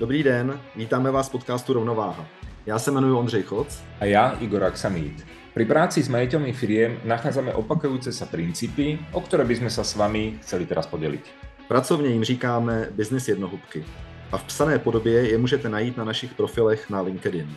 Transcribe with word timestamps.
Dobrý 0.00 0.22
den, 0.22 0.60
vítáme 0.76 1.10
vás 1.10 1.28
v 1.28 1.32
podcastu 1.32 1.72
Rovnováha. 1.72 2.26
Já 2.66 2.78
se 2.78 2.90
jmenuji 2.90 3.12
Ondřej 3.12 3.42
Choc. 3.42 3.82
A 4.00 4.04
já 4.04 4.30
Igor 4.40 4.64
Aksamít. 4.64 5.26
Pri 5.52 5.68
práci 5.68 6.00
s 6.00 6.08
majiteľmi 6.08 6.56
firiem 6.56 6.96
nachádzame 7.04 7.52
opakujúce 7.52 8.08
sa 8.08 8.24
princípy, 8.24 8.96
o 9.12 9.20
ktoré 9.20 9.44
by 9.44 9.60
sme 9.60 9.68
sa 9.68 9.84
s 9.84 9.92
vami 10.00 10.40
chceli 10.40 10.64
teraz 10.64 10.88
podeliť. 10.88 11.24
Pracovně 11.68 12.08
jim 12.08 12.24
říkáme 12.24 12.88
business 12.96 13.28
jednohubky. 13.28 13.84
A 14.32 14.38
v 14.38 14.44
psané 14.44 14.78
podobě 14.78 15.28
je 15.28 15.38
můžete 15.38 15.68
najít 15.68 15.96
na 15.96 16.04
našich 16.04 16.34
profilech 16.34 16.90
na 16.90 17.00
LinkedIn. 17.00 17.48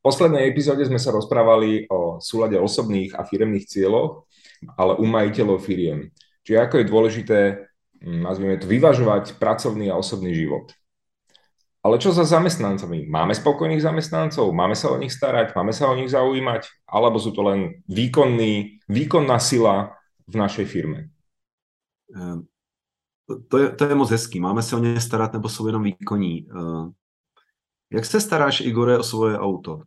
V 0.00 0.02
poslednej 0.02 0.48
epizóde 0.48 0.88
sme 0.88 0.98
sa 0.98 1.12
rozprávali 1.12 1.92
o 1.92 2.24
súlade 2.24 2.56
osobných 2.56 3.20
a 3.20 3.28
firemných 3.28 3.68
cieľoch, 3.68 4.24
ale 4.80 4.96
u 4.96 5.04
majiteľov 5.04 5.60
firiem. 5.60 6.08
Čiže 6.40 6.58
ako 6.58 6.74
je 6.80 6.84
dôležité, 6.88 7.38
hm, 8.00 8.24
nazvime 8.24 8.56
to, 8.56 8.64
vyvažovať 8.64 9.36
pracovný 9.36 9.92
a 9.92 10.00
osobný 10.00 10.32
život. 10.32 10.72
Ale 11.82 11.98
čo 11.98 12.14
za 12.14 12.22
zamestnancami? 12.22 13.10
Máme 13.10 13.34
spokojných 13.34 13.82
zamestnancov? 13.82 14.54
Máme 14.54 14.78
sa 14.78 14.94
o 14.94 14.96
nich 15.02 15.10
starať? 15.10 15.50
Máme 15.58 15.74
sa 15.74 15.90
o 15.90 15.98
nich 15.98 16.14
zaujímať? 16.14 16.86
Alebo 16.86 17.18
sú 17.18 17.34
to 17.34 17.42
len 17.42 17.82
výkonný, 17.90 18.86
výkonná 18.86 19.42
sila 19.42 19.98
v 20.30 20.34
našej 20.38 20.66
firme? 20.70 21.10
Ehm, 22.14 22.46
to 23.50 23.58
je, 23.58 23.66
to 23.74 23.82
je 23.84 23.94
moc 23.98 24.10
hezký. 24.10 24.38
Máme 24.40 24.62
se 24.62 24.76
o 24.76 24.78
ně 24.78 25.00
starat 25.00 25.32
nebo 25.32 25.48
jsou 25.48 25.66
jenom 25.66 25.82
výkonní? 25.82 26.46
Ehm, 26.50 26.94
jak 27.90 28.04
se 28.04 28.20
staráš, 28.20 28.60
Igore, 28.60 28.98
o 28.98 29.02
svoje 29.02 29.38
auto? 29.38 29.82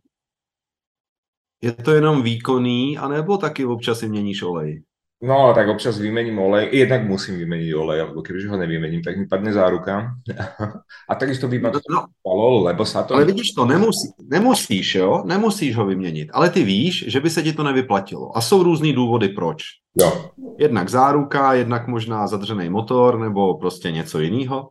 Je 1.62 1.72
to 1.72 1.92
jenom 1.92 2.22
výkonný, 2.22 2.98
anebo 2.98 3.38
taky 3.38 3.64
občas 3.64 3.98
si 3.98 4.08
měníš 4.08 4.42
olej? 4.42 4.82
No, 5.22 5.52
tak 5.54 5.68
občas 5.68 5.98
vymením 5.98 6.38
olej, 6.38 6.68
jednak 6.72 7.08
musím 7.08 7.40
vymeniť 7.40 7.74
olej, 7.74 7.98
lebo 8.02 8.22
kebyže 8.22 8.52
ho 8.52 8.56
nevymením, 8.56 9.00
tak 9.00 9.16
mi 9.16 9.24
padne 9.24 9.48
záruka. 9.48 10.12
A 11.10 11.14
takisto 11.14 11.48
by 11.48 11.56
ma 11.58 11.70
to 11.72 11.80
no, 11.88 12.04
stalo, 12.20 12.64
lebo 12.68 12.84
sa 12.84 13.02
to... 13.02 13.16
Ale 13.16 13.24
vidíš 13.24 13.56
to, 13.56 13.64
nemusí, 13.64 14.12
nemusíš, 14.20 14.94
jo? 14.94 15.22
Nemusíš 15.24 15.76
ho 15.76 15.86
vyměnit, 15.86 16.28
ale 16.32 16.50
ty 16.50 16.64
víš, 16.64 17.04
že 17.08 17.20
by 17.20 17.30
se 17.30 17.42
ti 17.42 17.52
to 17.52 17.62
nevyplatilo. 17.62 18.36
A 18.36 18.40
jsou 18.40 18.62
různý 18.62 18.92
důvody, 18.92 19.28
proč. 19.28 19.62
Jo. 20.00 20.30
Jednak 20.58 20.88
záruka, 20.88 21.54
jednak 21.54 21.88
možná 21.88 22.26
zadřený 22.26 22.68
motor, 22.68 23.18
nebo 23.18 23.58
prostě 23.58 23.90
něco 23.90 24.20
jiného. 24.20 24.68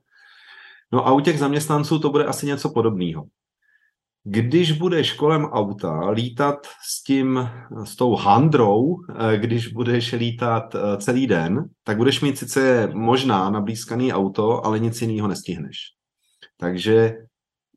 No 0.94 1.08
a 1.08 1.12
u 1.12 1.20
těch 1.20 1.40
zaměstnanců 1.40 2.00
to 2.00 2.10
bude 2.10 2.26
asi 2.26 2.46
něco 2.46 2.70
podobného 2.70 3.26
když 4.28 4.72
budeš 4.72 5.14
kolem 5.14 5.46
auta 5.46 6.10
lítat 6.10 6.68
s 6.84 7.04
tím, 7.04 7.50
s 7.84 7.96
tou 7.96 8.16
handrou, 8.16 8.96
eh, 9.10 9.38
když 9.38 9.68
budeš 9.68 10.14
lítat 10.14 10.76
eh, 10.76 10.98
celý 10.98 11.28
den, 11.28 11.66
tak 11.84 11.98
budeš 11.98 12.22
mít 12.22 12.38
sice 12.38 12.90
možná 12.94 13.50
nablízkaný 13.50 14.14
auto, 14.14 14.66
ale 14.66 14.80
nic 14.80 15.02
jiného 15.02 15.28
nestihneš. 15.28 15.78
Takže 16.58 17.18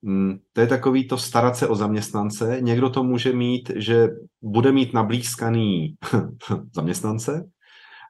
mm, 0.03 0.39
to 0.53 0.61
je 0.61 0.67
takový 0.67 1.09
to 1.09 1.19
starat 1.19 1.57
se 1.57 1.69
o 1.69 1.75
zaměstnance. 1.75 2.59
Někdo 2.61 2.91
to 2.91 3.05
může 3.05 3.33
mít, 3.33 3.71
že 3.77 4.09
bude 4.43 4.73
mít 4.73 4.95
nablízkaný 4.95 5.95
zaměstnance 6.75 7.49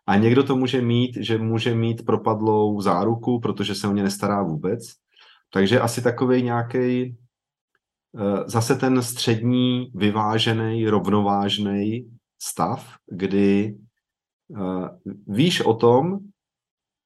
a 0.06 0.16
někdo 0.16 0.44
to 0.44 0.56
může 0.56 0.80
mít, 0.80 1.16
že 1.20 1.38
může 1.38 1.74
mít 1.74 2.06
propadlou 2.06 2.80
záruku, 2.80 3.40
protože 3.40 3.74
se 3.74 3.88
o 3.88 3.92
ně 3.92 4.02
nestará 4.02 4.42
vůbec. 4.42 4.80
Takže 5.52 5.80
asi 5.80 6.02
takový 6.02 6.42
nějaký 6.42 7.16
zase 8.46 8.74
ten 8.74 9.02
střední, 9.02 9.90
vyvážený, 9.94 10.88
rovnovážný 10.88 12.10
stav, 12.42 12.94
kdy 13.06 13.78
eh, 14.56 15.12
víš 15.26 15.60
o 15.60 15.74
tom, 15.74 16.18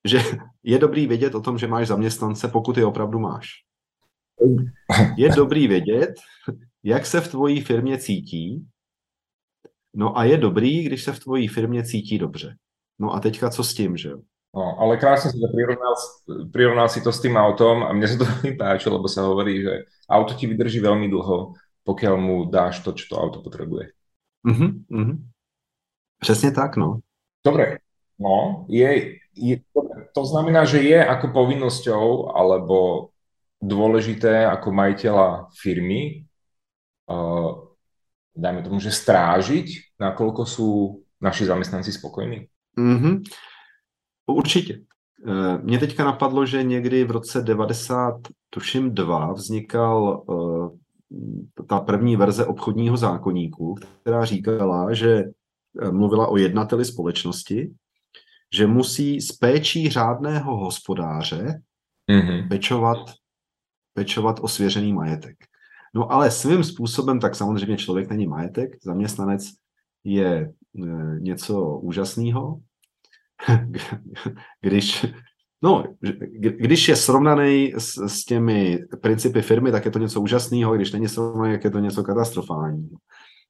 že 0.09 0.19
je 0.63 0.79
dobrý 0.79 1.07
vědět 1.07 1.35
o 1.35 1.41
tom, 1.41 1.59
že 1.59 1.67
máš 1.67 1.89
zaměstnance, 1.89 2.49
pokud 2.49 2.77
je 2.77 2.87
opravdu 2.87 3.19
máš. 3.19 3.49
Je 5.17 5.29
dobrý 5.29 5.69
vědět, 5.69 6.15
jak 6.83 7.07
se 7.07 7.21
v 7.21 7.29
tvojí 7.29 7.61
firmě 7.61 7.99
cítí, 7.99 8.67
no 9.95 10.19
a 10.19 10.25
je 10.25 10.39
dobrý, 10.39 10.85
když 10.85 11.05
se 11.05 11.13
v 11.13 11.21
tvojí 11.21 11.48
firmě 11.48 11.85
cítí 11.85 12.19
dobře. 12.19 12.57
No 12.98 13.13
a 13.13 13.20
teďka 13.20 13.51
co 13.51 13.65
s 13.65 13.75
tím, 13.75 13.97
že 13.97 14.09
jo? 14.09 14.19
No, 14.52 14.77
ale 14.77 15.01
krásne 15.01 15.33
si 15.33 15.40
to 15.40 15.48
prirovnal, 15.48 15.96
prirovnal 16.52 16.89
si 16.92 17.01
to 17.01 17.08
s 17.08 17.24
tým 17.24 17.40
autom 17.40 17.89
a 17.89 17.90
mne 17.96 18.05
sa 18.05 18.20
to 18.20 18.29
veľmi 18.36 18.52
páči, 18.61 18.92
lebo 18.92 19.08
sa 19.08 19.24
hovorí, 19.24 19.64
že 19.64 19.89
auto 20.05 20.36
ti 20.36 20.45
vydrží 20.45 20.77
veľmi 20.85 21.08
dlho, 21.08 21.57
pokiaľ 21.89 22.14
mu 22.20 22.36
dáš 22.52 22.85
to, 22.85 22.92
čo 22.92 23.08
to 23.08 23.14
auto 23.17 23.41
potrebuje. 23.41 23.96
Mm-hmm, 24.45 24.70
mm-hmm. 24.92 25.17
Přesně 26.20 26.51
tak, 26.51 26.77
no. 26.77 26.98
Dobre, 27.46 27.79
no, 28.18 28.67
je, 28.68 29.18
je, 29.35 29.61
to 30.14 30.23
znamená, 30.24 30.64
že 30.64 30.79
je 30.79 31.07
ako 31.07 31.35
povinnosťou 31.35 32.30
alebo 32.36 33.11
dôležité 33.58 34.46
ako 34.46 34.70
majiteľa 34.70 35.51
firmy, 35.55 36.23
uh, 37.11 37.51
dajme 38.35 38.62
tomu, 38.62 38.79
že 38.79 38.95
strážiť, 38.95 39.98
nakoľko 39.98 40.42
sú 40.46 40.70
naši 41.18 41.46
zamestnanci 41.46 41.91
spokojní? 41.95 42.46
Mm-hmm. 42.79 43.14
Určitě. 44.27 44.81
Eh, 45.27 45.59
mně 45.63 45.79
teďka 45.79 46.05
napadlo, 46.05 46.47
že 46.47 46.63
někdy 46.63 47.05
v 47.05 47.11
roce 47.11 47.43
90, 47.43 48.21
tuším 48.51 48.95
dva, 48.95 49.33
vznikal 49.33 50.25
uh, 50.27 50.71
ta 51.69 51.81
první 51.81 52.17
verze 52.17 52.47
obchodního 52.47 52.97
zákoníku, 52.97 53.75
která 54.01 54.25
říkala, 54.25 54.95
že 54.95 55.25
eh, 55.83 55.91
mluvila 55.91 56.27
o 56.27 56.37
jednateli 56.37 56.85
společnosti, 56.85 57.75
že 58.55 58.67
musí 58.67 59.21
s 59.21 59.33
péčí 59.33 59.91
řádného 59.91 60.57
hospodáře 60.57 61.63
mm-hmm. 62.11 62.49
pečovat, 62.49 62.99
pečovat 63.95 64.41
o 64.41 64.49
svěřený 64.49 64.93
majetek. 64.93 65.37
No 65.95 66.13
ale 66.13 66.31
svým 66.31 66.65
způsobem, 66.65 67.21
tak 67.21 67.35
samozřejmě 67.35 67.77
člověk 67.77 68.11
není 68.11 68.27
majetek, 68.27 68.71
zaměstnanec 68.85 69.43
je 70.05 70.53
něco 71.19 71.79
úžasného, 71.79 72.61
když, 74.61 75.07
no, 75.63 75.85
když 76.41 76.89
je 76.89 76.97
srovnaný 76.97 77.75
s, 77.79 77.98
s 77.98 78.25
těmi 78.25 78.79
principy 79.01 79.42
firmy, 79.42 79.73
tak 79.73 79.85
je 79.85 79.91
to 79.91 79.98
něco 79.98 80.20
úžasného, 80.20 80.75
když 80.75 80.92
není 80.92 81.08
srovnaný, 81.08 81.53
tak 81.55 81.64
je 81.64 81.70
to 81.70 81.79
něco 81.79 82.03
katastrofálního. 82.03 82.97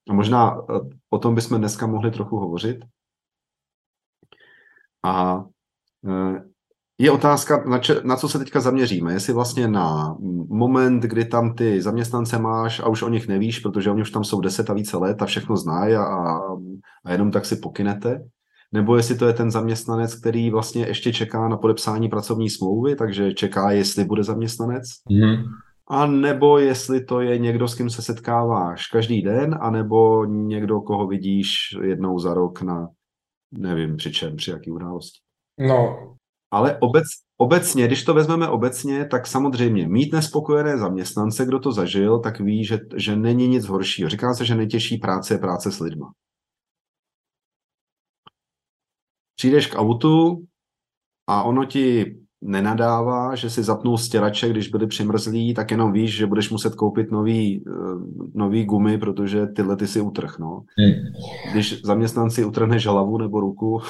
A 0.08 0.12
možná 0.12 0.56
eh, 0.56 0.80
o 1.10 1.18
tom 1.18 1.34
bychom 1.34 1.58
dneska 1.58 1.86
mohli 1.86 2.10
trochu 2.10 2.36
hovořit. 2.36 2.78
A 5.04 5.44
eh, 6.08 6.42
je 6.98 7.10
otázka, 7.10 7.64
na, 7.66 7.78
če, 7.78 8.00
na 8.04 8.16
co 8.16 8.28
se 8.28 8.38
teďka 8.38 8.60
zaměříme. 8.60 9.12
Jestli 9.12 9.32
vlastně 9.32 9.68
na 9.68 10.16
moment, 10.48 11.02
kdy 11.02 11.24
tam 11.24 11.54
ty 11.54 11.82
zaměstnance 11.82 12.38
máš 12.38 12.80
a 12.80 12.88
už 12.88 13.02
o 13.02 13.08
nich 13.08 13.28
nevíš, 13.28 13.58
protože 13.58 13.90
oni 13.90 14.02
už 14.02 14.10
tam 14.10 14.24
jsou 14.24 14.40
deset 14.40 14.70
a 14.70 14.74
více 14.74 14.96
let 14.96 15.22
a 15.22 15.26
všechno 15.26 15.56
znají 15.56 15.94
a, 15.94 16.04
a 17.04 17.12
jenom 17.12 17.30
tak 17.30 17.46
si 17.46 17.56
pokynete, 17.56 18.24
nebo 18.72 18.96
jestli 18.96 19.18
to 19.18 19.26
je 19.26 19.32
ten 19.32 19.50
zaměstnanec, 19.50 20.14
který 20.14 20.50
vlastně 20.50 20.86
ještě 20.86 21.12
čeká 21.12 21.48
na 21.48 21.56
podepsání 21.56 22.08
pracovní 22.08 22.50
smlouvy, 22.50 22.96
takže 22.96 23.32
čeká, 23.32 23.70
jestli 23.70 24.04
bude 24.04 24.24
zaměstnanec. 24.24 24.82
Mm. 25.10 25.44
A 25.88 26.06
nebo 26.06 26.58
jestli 26.58 27.04
to 27.04 27.20
je 27.20 27.38
někdo, 27.38 27.68
s 27.68 27.74
kým 27.74 27.90
se 27.90 28.02
setkáváš 28.02 28.86
každý 28.86 29.22
den, 29.22 29.58
anebo 29.60 30.24
někdo, 30.24 30.80
koho 30.80 31.06
vidíš 31.06 31.48
jednou 31.82 32.18
za 32.18 32.34
rok 32.34 32.62
na, 32.62 32.88
nevím 33.52 33.96
při 33.96 34.12
čem, 34.12 34.36
při 34.36 34.50
jaký 34.50 34.70
události. 34.70 35.18
No. 35.58 35.98
Ale 36.50 36.78
obec, 36.80 37.04
obecně, 37.38 37.86
když 37.86 38.04
to 38.04 38.14
vezmeme 38.14 38.48
obecně, 38.48 39.04
tak 39.04 39.26
samozřejmě 39.26 39.88
mít 39.88 40.12
nespokojené 40.12 40.78
zaměstnance, 40.78 41.46
kdo 41.46 41.58
to 41.60 41.72
zažil, 41.72 42.18
tak 42.18 42.40
ví, 42.40 42.64
že, 42.64 42.78
že 42.96 43.16
není 43.16 43.48
nic 43.48 43.66
horšího. 43.66 44.08
Říká 44.08 44.34
se, 44.34 44.44
že 44.44 44.54
nejtěžší 44.54 44.98
práce 44.98 45.34
je 45.34 45.38
práce 45.38 45.72
s 45.72 45.80
lidma. 45.80 46.12
Přijdeš 49.42 49.66
k 49.66 49.78
autu 49.78 50.46
a 51.26 51.42
ono 51.42 51.64
ti 51.64 52.14
nenadává, 52.42 53.34
že 53.34 53.50
si 53.50 53.62
zapnul 53.62 53.98
stěrače, 53.98 54.48
když 54.48 54.68
byly 54.68 54.86
přimrzlí, 54.86 55.54
tak 55.54 55.70
jenom 55.70 55.92
víš, 55.92 56.16
že 56.16 56.26
budeš 56.26 56.50
muset 56.50 56.74
koupit 56.74 57.10
nový, 57.10 57.64
uh, 57.66 58.02
nový 58.34 58.64
gumy, 58.64 58.98
protože 58.98 59.46
tyhle 59.46 59.76
ty 59.76 59.86
si 59.86 60.00
utrh, 60.00 60.38
no. 60.38 60.62
Hmm. 60.78 60.94
Když 61.52 61.82
zaměstnanci 61.82 62.44
utrhneš 62.44 62.86
hlavu 62.86 63.18
nebo 63.18 63.40
ruku, 63.40 63.82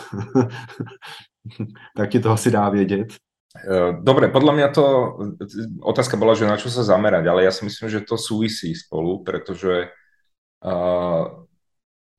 tak 1.96 2.10
ti 2.10 2.20
to 2.20 2.30
asi 2.30 2.50
dá 2.50 2.68
vědět. 2.68 3.08
Eh, 3.52 3.92
dobre, 4.00 4.32
podľa 4.32 4.52
mňa 4.56 4.68
to, 4.72 4.84
otázka 5.84 6.16
bola, 6.16 6.32
že 6.32 6.48
na 6.48 6.56
čo 6.56 6.72
sa 6.72 6.80
zamerať, 6.80 7.28
ale 7.28 7.44
ja 7.44 7.52
si 7.52 7.68
myslím, 7.68 7.92
že 7.92 8.00
to 8.00 8.16
súvisí 8.16 8.72
spolu, 8.72 9.20
pretože 9.20 9.92
uh, 10.64 11.44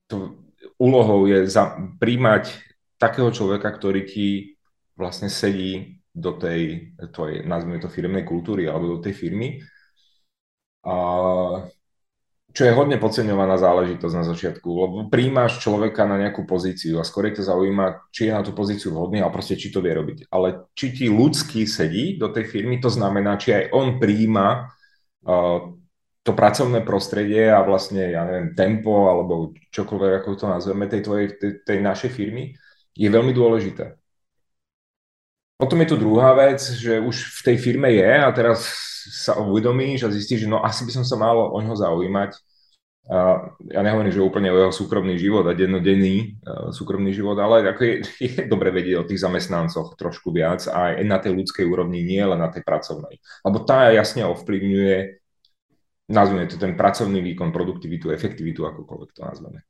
to 0.06 0.38
úlohou 0.78 1.26
je 1.26 1.50
za, 1.50 1.74
príjmať 1.98 2.73
takého 3.04 3.28
človeka, 3.28 3.68
ktorý 3.68 4.08
ti 4.08 4.56
vlastne 4.96 5.28
sedí 5.28 6.00
do 6.14 6.38
tej 6.38 6.94
tvojej, 7.10 7.44
nazvime 7.44 7.82
to 7.82 7.92
firmnej 7.92 8.24
kultúry 8.24 8.70
alebo 8.70 8.96
do 8.96 8.98
tej 9.02 9.12
firmy. 9.12 9.60
A 10.86 10.94
čo 12.54 12.62
je 12.62 12.76
hodne 12.76 13.02
podceňovaná 13.02 13.58
záležitosť 13.58 14.14
na 14.14 14.24
začiatku, 14.30 14.68
lebo 14.70 14.96
príjmaš 15.10 15.58
človeka 15.58 16.06
na 16.06 16.22
nejakú 16.22 16.46
pozíciu 16.46 17.02
a 17.02 17.04
skôr 17.04 17.26
ťa 17.34 17.50
zaujíma, 17.50 18.14
či 18.14 18.30
je 18.30 18.32
na 18.32 18.46
tú 18.46 18.54
pozíciu 18.54 18.94
vhodný 18.94 19.26
a 19.26 19.34
proste 19.34 19.58
či 19.58 19.74
to 19.74 19.82
vie 19.82 19.90
robiť. 19.90 20.30
Ale 20.30 20.70
či 20.78 20.94
ti 20.94 21.10
ľudský 21.10 21.66
sedí 21.66 22.14
do 22.14 22.30
tej 22.30 22.46
firmy, 22.46 22.78
to 22.78 22.94
znamená, 22.94 23.34
či 23.42 23.58
aj 23.58 23.64
on 23.74 23.98
príjma 23.98 24.70
uh, 25.26 25.66
to 26.22 26.30
pracovné 26.30 26.86
prostredie 26.86 27.50
a 27.50 27.58
vlastne, 27.66 28.14
ja 28.14 28.22
neviem, 28.22 28.54
tempo 28.54 29.10
alebo 29.10 29.50
čokoľvek, 29.74 30.12
ako 30.22 30.28
to 30.38 30.46
nazveme, 30.46 30.86
tej, 30.86 31.02
tvojej, 31.02 31.26
tej, 31.34 31.52
tej 31.66 31.78
našej 31.82 32.10
firmy, 32.14 32.54
je 32.94 33.08
veľmi 33.10 33.34
dôležité. 33.34 33.98
Potom 35.54 35.78
je 35.82 35.90
tu 35.94 35.96
druhá 35.98 36.34
vec, 36.34 36.58
že 36.58 36.98
už 36.98 37.40
v 37.40 37.52
tej 37.52 37.56
firme 37.62 37.90
je 37.94 38.10
a 38.10 38.26
teraz 38.34 38.66
sa 39.06 39.38
uvedomíš 39.38 40.06
a 40.06 40.14
zistíš, 40.14 40.46
že 40.46 40.50
no 40.50 40.64
asi 40.64 40.82
by 40.82 40.92
som 40.98 41.04
sa 41.06 41.14
mal 41.14 41.36
o 41.36 41.58
ňoho 41.62 41.78
zaujímať. 41.78 42.34
A 43.04 43.52
ja 43.68 43.84
nehovorím, 43.84 44.16
že 44.16 44.24
úplne 44.24 44.48
o 44.48 44.56
jeho 44.56 44.72
súkromný 44.72 45.20
život 45.20 45.44
a 45.44 45.52
dennodenný 45.52 46.40
súkromný 46.72 47.12
život, 47.12 47.36
ale 47.36 47.60
ako 47.68 47.82
je, 47.88 47.94
je 48.16 48.48
dobre 48.48 48.72
vedieť 48.72 48.96
o 48.96 49.08
tých 49.08 49.20
zamestnancoch 49.20 49.92
trošku 49.94 50.32
viac 50.32 50.64
a 50.72 50.96
aj 50.96 51.04
na 51.04 51.20
tej 51.20 51.36
ľudskej 51.36 51.68
úrovni, 51.68 52.00
nie 52.00 52.24
len 52.24 52.40
na 52.40 52.48
tej 52.48 52.64
pracovnej. 52.64 53.20
Lebo 53.44 53.60
tá 53.62 53.92
jasne 53.92 54.24
ovplyvňuje, 54.24 54.96
nazvime 56.08 56.48
to 56.48 56.56
ten 56.56 56.74
pracovný 56.74 57.20
výkon, 57.20 57.52
produktivitu, 57.52 58.08
efektivitu, 58.08 58.64
akokoľvek 58.64 59.10
to 59.12 59.20
nazveme. 59.20 59.60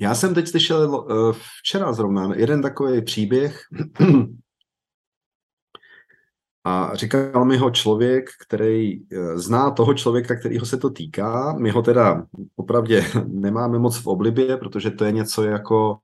Já 0.00 0.14
jsem 0.14 0.34
teď 0.34 0.48
slyšel 0.48 0.94
uh, 0.94 1.32
včera 1.58 1.92
zrovna 1.92 2.34
jeden 2.34 2.62
takový 2.62 3.02
příběh, 3.02 3.60
A 6.64 6.96
říkal 6.96 7.44
mi 7.44 7.56
ho 7.56 7.70
člověk, 7.70 8.30
který 8.46 8.92
eh, 9.12 9.38
zná 9.38 9.70
toho 9.70 9.94
člověka, 9.94 10.36
kterýho 10.36 10.66
se 10.66 10.76
to 10.76 10.90
týká. 10.90 11.56
My 11.58 11.70
ho 11.70 11.82
teda 11.82 12.26
opravdu 12.56 12.94
nemáme 13.26 13.78
moc 13.78 13.98
v 13.98 14.06
oblibě, 14.06 14.56
protože 14.56 14.90
to 14.90 15.04
je 15.04 15.12
něco 15.12 15.44
jako 15.44 15.98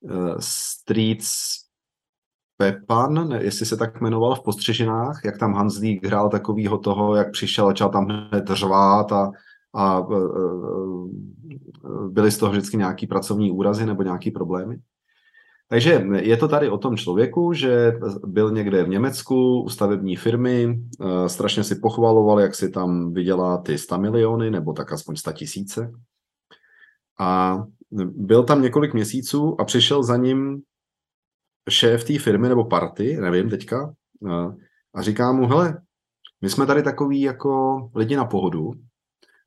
uh, 0.00 0.36
Streets 0.38 1.32
Pepan, 2.56 3.32
jestli 3.40 3.66
se 3.66 3.76
tak 3.76 4.00
jmenoval 4.00 4.34
v 4.34 4.42
postřežinách, 4.42 5.20
jak 5.24 5.38
tam 5.38 5.54
Hanslík 5.54 6.04
hrál 6.04 6.30
takovýho 6.30 6.78
toho, 6.78 7.16
jak 7.16 7.32
přišel, 7.32 7.66
začal 7.66 7.88
tam 7.88 8.06
hned 8.06 8.44
řvát 8.50 9.12
a, 9.12 9.30
a 9.76 10.00
uh, 10.00 11.10
byly 12.08 12.30
z 12.30 12.38
toho 12.38 12.52
vždycky 12.52 12.76
nějaký 12.76 13.06
pracovní 13.06 13.50
úrazy 13.50 13.86
nebo 13.86 14.02
nějaký 14.02 14.30
problémy. 14.30 14.78
Takže 15.68 16.06
je 16.20 16.36
to 16.36 16.48
tady 16.48 16.68
o 16.68 16.78
tom 16.78 16.96
člověku, 16.96 17.52
že 17.52 17.92
byl 18.26 18.50
někde 18.50 18.84
v 18.84 18.88
Německu 18.88 19.62
u 19.62 19.68
stavební 19.68 20.16
firmy, 20.16 20.80
strašně 21.26 21.64
si 21.64 21.74
pochvaloval, 21.74 22.40
jak 22.40 22.54
si 22.54 22.70
tam 22.70 23.12
vydělá 23.12 23.58
ty 23.58 23.78
100 23.78 23.98
miliony, 23.98 24.50
nebo 24.50 24.72
tak 24.72 24.92
aspoň 24.92 25.16
100 25.16 25.32
tisíce. 25.32 25.92
A 27.20 27.58
byl 28.06 28.44
tam 28.44 28.62
několik 28.62 28.94
měsíců 28.94 29.60
a 29.60 29.64
přišel 29.64 30.02
za 30.02 30.16
ním 30.16 30.62
šéf 31.70 32.04
té 32.04 32.18
firmy 32.18 32.48
nebo 32.48 32.64
party, 32.64 33.16
nevím 33.20 33.50
teďka, 33.50 33.94
a 34.94 35.02
říká 35.02 35.32
mu, 35.32 35.46
hele, 35.46 35.82
my 36.42 36.50
jsme 36.50 36.66
tady 36.66 36.82
takový 36.82 37.20
jako 37.20 37.78
lidi 37.94 38.16
na 38.16 38.24
pohodu, 38.24 38.70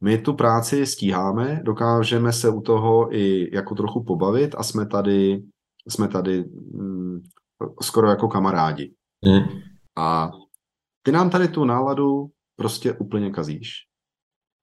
my 0.03 0.17
tu 0.17 0.33
práci 0.33 0.85
stíháme, 0.85 1.61
dokážeme 1.63 2.33
se 2.33 2.49
u 2.49 2.61
toho 2.61 3.15
i 3.15 3.55
jako 3.55 3.75
trochu 3.75 4.03
pobavit 4.03 4.55
a 4.57 4.63
jsme 4.63 4.85
tady 4.85 5.43
jsme 5.87 6.07
tady 6.07 6.43
mm, 6.73 7.19
skoro 7.81 8.09
jako 8.09 8.27
kamarádi. 8.27 8.93
Mm. 9.25 9.59
A 9.97 10.31
ty 11.03 11.11
nám 11.11 11.29
tady 11.29 11.47
tu 11.47 11.65
náladu 11.65 12.29
prostě 12.55 12.93
úplně 12.93 13.31
kazíš. 13.31 13.71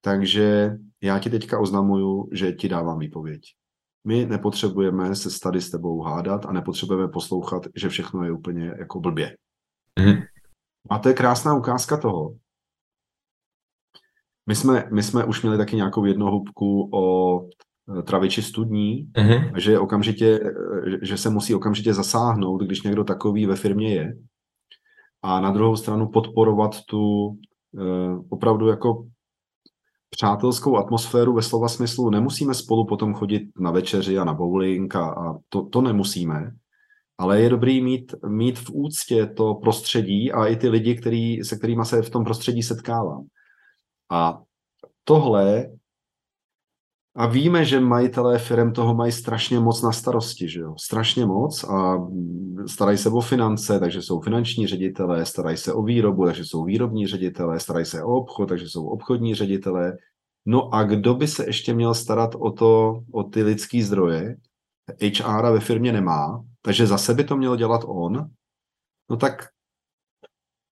Takže 0.01 0.77
já 1.03 1.19
ti 1.19 1.29
teďka 1.29 1.59
oznamuju, 1.59 2.29
že 2.31 2.51
ti 2.51 2.69
dávám 2.69 2.99
výpověď. 2.99 3.41
My 4.07 4.25
nepotřebujeme 4.25 5.15
se 5.15 5.39
tady 5.39 5.61
s 5.61 5.71
tebou 5.71 6.01
hádat 6.01 6.45
a 6.45 6.51
nepotřebujeme 6.51 7.07
poslouchat, 7.07 7.63
že 7.75 7.89
všechno 7.89 8.23
je 8.23 8.31
úplně 8.31 8.73
jako 8.79 8.99
blbě. 8.99 9.37
Mm. 9.99 10.21
A 10.89 10.99
to 10.99 11.09
je 11.09 11.15
krásná 11.15 11.55
ukázka 11.55 11.97
toho. 11.97 12.35
My 14.47 14.55
jsme, 14.55 14.87
my 14.91 15.03
jsme 15.03 15.25
už 15.25 15.41
měli 15.41 15.57
taky 15.57 15.75
nějakou 15.75 16.05
jednohubku 16.05 16.89
o 16.93 17.41
Eh, 17.99 18.03
traviči 18.03 18.41
studní, 18.41 19.11
uh-huh. 19.15 19.51
že 19.57 19.79
okamžitě, 19.79 20.39
eh, 20.43 21.05
že 21.05 21.17
se 21.17 21.29
musí 21.29 21.55
okamžitě 21.55 21.93
zasáhnout, 21.93 22.61
když 22.61 22.81
někdo 22.81 23.03
takový 23.03 23.45
ve 23.45 23.55
firmě 23.55 23.95
je. 23.95 24.13
A 25.21 25.39
na 25.39 25.51
druhou 25.51 25.75
stranu 25.75 26.07
podporovat 26.07 26.75
tu 26.89 27.25
uh, 27.27 27.35
opravdu 28.29 28.67
jako 28.67 29.07
přátelskou 30.09 30.77
atmosféru 30.77 31.33
ve 31.33 31.41
slova 31.41 31.67
smyslu. 31.67 32.09
Nemusíme 32.09 32.53
spolu 32.53 32.85
potom 32.85 33.13
chodit 33.13 33.43
na 33.59 33.71
večeři 33.71 34.17
a 34.17 34.23
na 34.23 34.33
bowling 34.33 34.95
a, 34.95 35.09
a 35.09 35.37
to, 35.49 35.65
to 35.65 35.81
nemusíme, 35.81 36.51
ale 37.17 37.41
je 37.41 37.49
dobrý 37.49 37.81
mít, 37.81 38.15
mít 38.27 38.59
v 38.59 38.69
úctě 38.73 39.25
to 39.25 39.55
prostředí 39.55 40.31
a 40.31 40.45
i 40.45 40.55
ty 40.55 40.69
lidi, 40.69 40.95
který, 40.95 41.43
se 41.43 41.55
kterými 41.55 41.85
se 41.85 42.01
v 42.01 42.09
tom 42.09 42.23
prostředí 42.23 42.63
setkávám. 42.63 43.25
A 44.09 44.41
tohle 45.03 45.69
a 47.17 47.25
víme, 47.27 47.65
že 47.65 47.79
majitelé 47.79 48.39
firm 48.39 48.73
toho 48.73 48.95
mají 48.95 49.11
strašně 49.11 49.59
moc 49.59 49.81
na 49.81 49.91
starosti, 49.91 50.49
že 50.49 50.59
jo? 50.59 50.75
Strašně 50.79 51.25
moc 51.25 51.63
a 51.63 52.07
starají 52.67 52.97
se 52.97 53.09
o 53.09 53.21
finance, 53.21 53.79
takže 53.79 54.01
jsou 54.01 54.21
finanční 54.21 54.67
ředitelé, 54.67 55.25
starají 55.25 55.57
se 55.57 55.73
o 55.73 55.83
výrobu, 55.83 56.25
takže 56.25 56.45
jsou 56.45 56.63
výrobní 56.63 57.07
ředitelé, 57.07 57.59
starají 57.59 57.85
se 57.85 58.03
o 58.03 58.07
obchod, 58.07 58.49
takže 58.49 58.69
jsou 58.69 58.87
obchodní 58.87 59.35
ředitelé. 59.35 59.97
No 60.45 60.73
a 60.73 60.83
kdo 60.83 61.13
by 61.13 61.27
se 61.27 61.45
ještě 61.45 61.73
měl 61.73 61.93
starat 61.93 62.35
o 62.35 62.51
to, 62.51 63.01
o 63.11 63.23
ty 63.23 63.43
lidský 63.43 63.81
zdroje? 63.81 64.35
HR 65.19 65.51
ve 65.51 65.59
firmě 65.59 65.91
nemá, 65.91 66.45
takže 66.61 66.87
zase 66.87 67.13
by 67.13 67.23
to 67.23 67.37
měl 67.37 67.55
dělat 67.55 67.81
on. 67.85 68.29
No 69.09 69.17
tak 69.17 69.47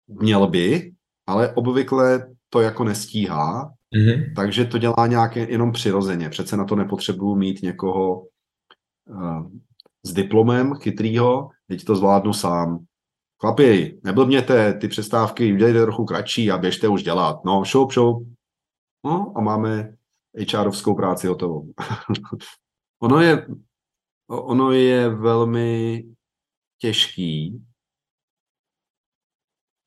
měl 0.07 0.47
by, 0.47 0.93
ale 1.27 1.55
obvykle 1.55 2.35
to 2.53 2.61
jako 2.61 2.85
nestíhá 2.85 3.73
Mm-hmm. 3.93 4.35
Takže 4.35 4.65
to 4.65 4.79
dělá 4.79 5.07
nějak 5.07 5.37
jenom 5.37 5.73
přirozeně. 5.73 6.29
Přece 6.29 6.57
na 6.57 6.65
to 6.65 6.77
nepotřebuju 6.77 7.35
mít 7.35 7.63
někoho 7.63 8.27
uh, 9.05 9.51
s 10.03 10.13
diplomem 10.13 10.75
chytrýho, 10.75 11.51
teď 11.67 11.85
to 11.85 11.97
zvládnu 11.97 12.33
sám. 12.33 12.87
Chlapi, 13.41 14.01
neblbněte, 14.05 14.75
ty 14.75 14.89
přestávky 14.89 15.53
udělejte 15.53 15.83
trochu 15.83 16.05
kratší 16.05 16.51
a 16.51 16.59
běžte 16.59 16.89
už 16.89 17.03
dělat. 17.03 17.45
No, 17.45 17.65
šoup, 17.65 17.93
šoup. 17.93 18.29
No 19.05 19.33
a 19.37 19.41
máme 19.41 19.95
HRovskou 20.53 20.95
práci 20.95 21.27
hotovou. 21.27 21.73
ono, 23.03 23.21
je, 23.21 23.47
ono 24.27 24.73
je 24.73 25.09
velmi 25.09 26.05
těžký 26.79 27.65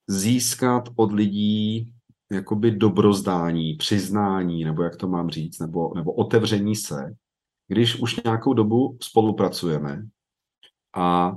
získat 0.07 0.89
od 0.95 1.11
lidí 1.11 1.94
jakoby 2.31 2.71
dobrozdání, 2.71 3.73
přiznání, 3.73 4.63
nebo 4.63 4.83
jak 4.83 4.95
to 4.95 5.07
mám 5.07 5.29
říct, 5.29 5.59
nebo, 5.59 5.91
nebo 5.95 6.13
otevření 6.13 6.75
se, 6.75 7.15
když 7.67 7.95
už 7.95 8.23
nějakou 8.23 8.53
dobu 8.53 8.97
spolupracujeme 9.01 10.05
a 10.95 11.35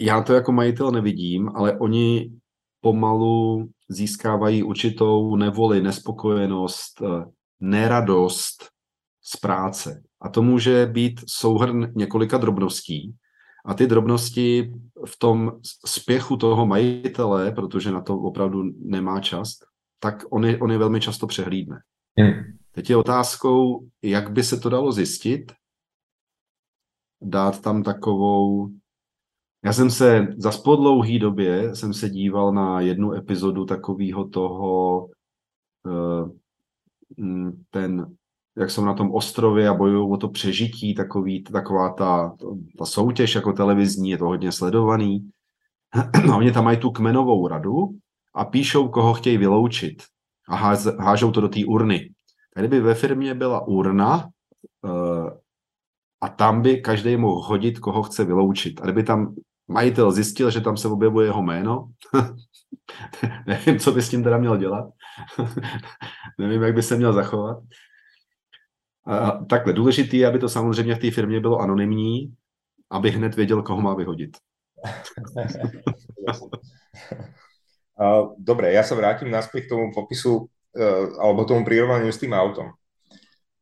já 0.00 0.22
to 0.22 0.32
jako 0.32 0.52
majitel 0.52 0.90
nevidím, 0.90 1.50
ale 1.54 1.78
oni 1.78 2.32
pomalu 2.80 3.68
získávají 3.88 4.62
určitou 4.62 5.36
nevoli, 5.36 5.82
nespokojenost, 5.82 7.02
eh, 7.02 7.24
neradost 7.60 8.68
z 9.22 9.36
práce. 9.36 10.02
A 10.20 10.28
to 10.28 10.42
může 10.42 10.86
být 10.86 11.20
souhrn 11.28 11.92
několika 11.94 12.38
drobností, 12.38 13.14
a 13.64 13.74
ty 13.74 13.86
drobnosti 13.86 14.74
v 15.06 15.18
tom 15.18 15.52
spěchu 15.86 16.36
toho 16.36 16.66
majitele, 16.66 17.52
protože 17.52 17.90
na 17.90 18.00
to 18.00 18.18
opravdu 18.18 18.62
nemá 18.78 19.20
čas, 19.20 19.58
tak 19.98 20.24
on 20.30 20.44
je, 20.44 20.58
on 20.58 20.72
je 20.72 20.78
velmi 20.78 21.00
často 21.00 21.26
přehlídne. 21.26 21.80
Hmm. 22.18 22.58
Teď 22.72 22.90
je 22.90 22.96
otázkou, 22.96 23.88
jak 24.02 24.32
by 24.32 24.44
se 24.44 24.60
to 24.60 24.68
dalo 24.68 24.92
zjistit, 24.92 25.52
dát 27.22 27.60
tam 27.60 27.82
takovou... 27.82 28.70
Já 29.64 29.72
jsem 29.72 29.90
se 29.90 30.26
za 30.36 30.52
spodlouhý 30.52 31.18
době 31.18 31.76
jsem 31.76 31.94
se 31.94 32.10
díval 32.10 32.52
na 32.52 32.80
jednu 32.80 33.12
epizodu 33.12 33.64
takového 33.64 34.28
toho, 34.28 35.08
eh, 35.86 36.30
ten 37.70 38.16
jak 38.56 38.70
jsou 38.70 38.84
na 38.84 38.94
tom 38.94 39.14
ostrově 39.14 39.68
a 39.68 39.74
bojují 39.74 40.10
o 40.12 40.16
to 40.16 40.28
přežití, 40.28 40.94
takový, 40.94 41.42
taková 41.42 41.92
ta, 41.92 42.36
ta 42.78 42.84
soutěž 42.84 43.34
jako 43.34 43.52
televizní, 43.52 44.10
je 44.10 44.18
to 44.18 44.24
hodně 44.24 44.52
sledovaný. 44.52 45.30
A 46.32 46.36
oni 46.36 46.52
tam 46.52 46.64
mají 46.64 46.76
tu 46.76 46.90
kmenovou 46.90 47.48
radu 47.48 47.88
a 48.34 48.44
píšou, 48.44 48.88
koho 48.88 49.14
chtějí 49.14 49.38
vyloučit 49.38 50.02
a 50.48 50.56
ház, 50.56 50.84
hážou 50.84 51.30
to 51.30 51.40
do 51.40 51.48
té 51.48 51.60
urny. 51.66 52.10
Tady 52.54 52.68
by 52.68 52.80
ve 52.80 52.94
firmě 52.94 53.34
byla 53.34 53.66
urna 53.66 54.28
uh, 54.82 55.30
a 56.20 56.28
tam 56.28 56.62
by 56.62 56.80
každý 56.80 57.16
mohl 57.16 57.42
hodit, 57.42 57.78
koho 57.78 58.02
chce 58.02 58.24
vyloučit. 58.24 58.80
A 58.80 58.84
kdyby 58.84 59.02
tam 59.02 59.34
majitel 59.68 60.12
zjistil, 60.12 60.50
že 60.50 60.60
tam 60.60 60.76
se 60.76 60.88
objevuje 60.88 61.26
jeho 61.26 61.42
jméno, 61.42 61.88
nevím, 63.46 63.78
co 63.78 63.92
by 63.92 64.02
s 64.02 64.08
tím 64.08 64.22
teda 64.22 64.38
měl 64.38 64.56
dělat, 64.56 64.88
nevím, 66.38 66.62
jak 66.62 66.74
by 66.74 66.82
se 66.82 66.96
měl 66.96 67.12
zachovat. 67.12 67.58
Takhle, 69.48 69.72
důležitý 69.72 70.18
je, 70.18 70.26
aby 70.26 70.38
to 70.38 70.48
samozřejmě 70.48 70.94
v 70.94 70.98
té 70.98 71.10
firmě 71.10 71.40
bylo 71.40 71.58
anonymní, 71.58 72.34
aby 72.90 73.10
hned 73.10 73.34
věděl, 73.34 73.62
koho 73.62 73.80
má 73.80 73.94
vyhodit. 73.94 74.36
Dobre, 78.38 78.74
ja 78.74 78.82
sa 78.82 78.98
vrátim 78.98 79.30
naspäť 79.30 79.68
k 79.68 79.72
tomu 79.76 79.94
popisu 79.94 80.42
uh, 80.42 80.46
alebo 81.22 81.46
tomu 81.46 81.62
prirovnaniu 81.62 82.10
s 82.10 82.18
tým 82.18 82.34
autom. 82.34 82.74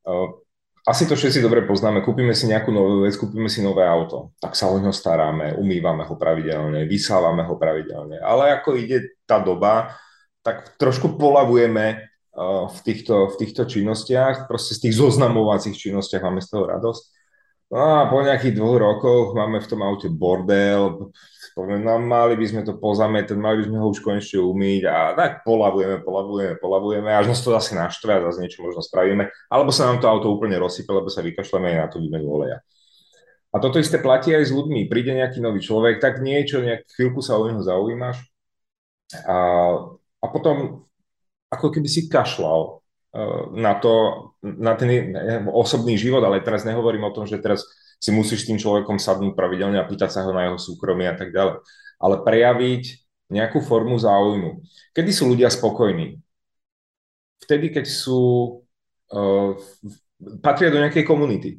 Uh, 0.07 0.41
asi 0.89 1.05
to 1.05 1.13
všetci 1.13 1.45
dobre 1.45 1.69
poznáme, 1.69 2.01
kúpime 2.01 2.33
si 2.33 2.49
nejakú 2.49 2.73
novú 2.73 3.05
vec, 3.05 3.13
kúpime 3.21 3.53
si 3.53 3.61
nové 3.61 3.85
auto, 3.85 4.33
tak 4.41 4.57
sa 4.57 4.73
o 4.73 4.81
ňo 4.81 4.97
staráme, 4.97 5.61
umývame 5.61 6.09
ho 6.09 6.17
pravidelne, 6.17 6.89
vysávame 6.89 7.45
ho 7.45 7.61
pravidelne, 7.61 8.17
ale 8.17 8.57
ako 8.57 8.81
ide 8.81 9.21
tá 9.29 9.45
doba, 9.45 9.93
tak 10.41 10.81
trošku 10.81 11.21
polavujeme 11.21 12.01
v 12.39 12.79
týchto, 12.87 13.31
v 13.31 13.35
týchto 13.43 13.67
činnostiach, 13.67 14.47
proste 14.47 14.79
z 14.79 14.87
tých 14.87 14.95
zoznamovacích 15.03 15.75
činnostiach 15.75 16.23
máme 16.23 16.39
z 16.39 16.49
toho 16.55 16.65
radosť 16.71 17.05
No 17.71 17.79
a 17.79 18.11
po 18.11 18.19
nejakých 18.19 18.59
dvoch 18.59 18.83
rokoch 18.83 19.31
máme 19.31 19.63
v 19.63 19.69
tom 19.71 19.87
aute 19.87 20.11
bordel, 20.11 21.15
no 21.55 21.95
mali 22.03 22.35
by 22.35 22.47
sme 22.51 22.63
to 22.67 22.75
pozametať, 22.75 23.39
mali 23.39 23.63
by 23.63 23.65
sme 23.71 23.79
ho 23.79 23.87
už 23.95 24.03
konečne 24.03 24.43
umýť 24.43 24.83
a 24.91 25.15
tak 25.15 25.47
polavujeme, 25.47 26.03
polavujeme, 26.03 26.55
polavujeme, 26.59 27.11
až 27.15 27.31
nás 27.31 27.39
to 27.39 27.55
zase 27.55 27.79
naštve 27.79 28.11
a 28.11 28.27
zase 28.27 28.43
niečo 28.43 28.67
možno 28.67 28.83
spravíme, 28.83 29.31
alebo 29.47 29.71
sa 29.71 29.87
nám 29.87 30.03
to 30.03 30.11
auto 30.11 30.35
úplne 30.35 30.59
rozsype, 30.59 30.91
lebo 30.91 31.07
sa 31.07 31.23
vykašľame 31.23 31.71
aj 31.71 31.79
na 31.79 31.87
tú 31.87 32.03
výmenu 32.03 32.27
oleja. 32.27 32.59
A 33.55 33.63
toto 33.63 33.79
isté 33.79 34.03
platí 34.03 34.35
aj 34.35 34.51
s 34.51 34.55
ľuďmi. 34.55 34.91
Príde 34.91 35.15
nejaký 35.15 35.39
nový 35.39 35.63
človek, 35.63 36.03
tak 36.03 36.19
niečo, 36.23 36.67
nejak 36.67 36.91
chvíľku 36.91 37.23
sa 37.23 37.39
o 37.39 37.47
neho 37.47 37.63
zaujímaš 37.63 38.19
a, 39.31 39.39
a 39.95 40.27
potom 40.27 40.90
ako 41.51 41.75
keby 41.75 41.89
si 41.91 42.07
kašlal 42.07 42.81
Eh, 43.11 43.43
na 43.59 43.75
to, 43.75 43.95
na 44.39 44.79
ten 44.79 45.11
osobný 45.51 45.99
život, 45.99 46.23
ale 46.23 46.47
teraz 46.47 46.63
nehovorím 46.63 47.11
o 47.11 47.15
tom, 47.15 47.27
že 47.27 47.43
teraz 47.43 47.67
si 47.99 48.15
musíš 48.15 48.47
s 48.47 48.49
tým 48.55 48.55
človekom 48.55 49.03
sadnúť 49.03 49.35
pravidelne 49.35 49.83
a 49.83 49.89
pýtať 49.89 50.15
sa 50.15 50.23
ho 50.23 50.31
na 50.31 50.47
jeho 50.47 50.59
súkromie 50.63 51.11
a 51.11 51.19
tak 51.19 51.35
ďalej, 51.35 51.59
ale 51.99 52.17
prejaviť 52.23 52.83
nejakú 53.35 53.67
formu 53.67 53.99
záujmu. 53.99 54.63
Kedy 54.95 55.11
sú 55.11 55.27
ľudia 55.27 55.51
spokojní? 55.51 56.23
Vtedy, 57.43 57.75
keď 57.75 57.91
sú, 57.91 58.23
uh, 59.11 59.59
patria 60.39 60.71
do 60.71 60.79
nejakej 60.79 61.03
komunity. 61.03 61.59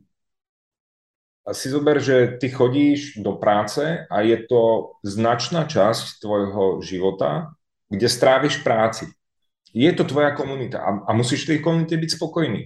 A 1.44 1.52
si 1.52 1.68
zober, 1.68 2.00
že 2.00 2.40
ty 2.40 2.48
chodíš 2.48 3.20
do 3.20 3.36
práce 3.36 4.08
a 4.08 4.16
je 4.24 4.40
to 4.48 4.96
značná 5.04 5.68
časť 5.68 6.24
tvojho 6.24 6.80
života, 6.80 7.52
kde 7.92 8.08
stráviš 8.08 8.64
práci 8.64 9.12
je 9.72 9.92
to 9.96 10.04
tvoja 10.04 10.36
komunita 10.36 10.84
a, 10.84 10.90
a 11.08 11.12
musíš 11.16 11.48
v 11.48 11.56
tej 11.56 11.60
komunite 11.64 11.96
byť 11.96 12.12
spokojný. 12.20 12.62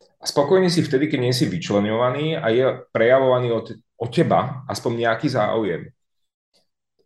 A 0.00 0.24
spokojný 0.24 0.72
si 0.72 0.80
vtedy, 0.80 1.10
keď 1.10 1.20
nie 1.20 1.34
si 1.36 1.44
vyčlenovaný 1.44 2.40
a 2.40 2.48
je 2.48 2.64
prejavovaný 2.94 3.52
od, 3.52 3.66
od 3.76 4.08
teba 4.08 4.64
aspoň 4.70 5.04
nejaký 5.04 5.28
záujem. 5.28 5.92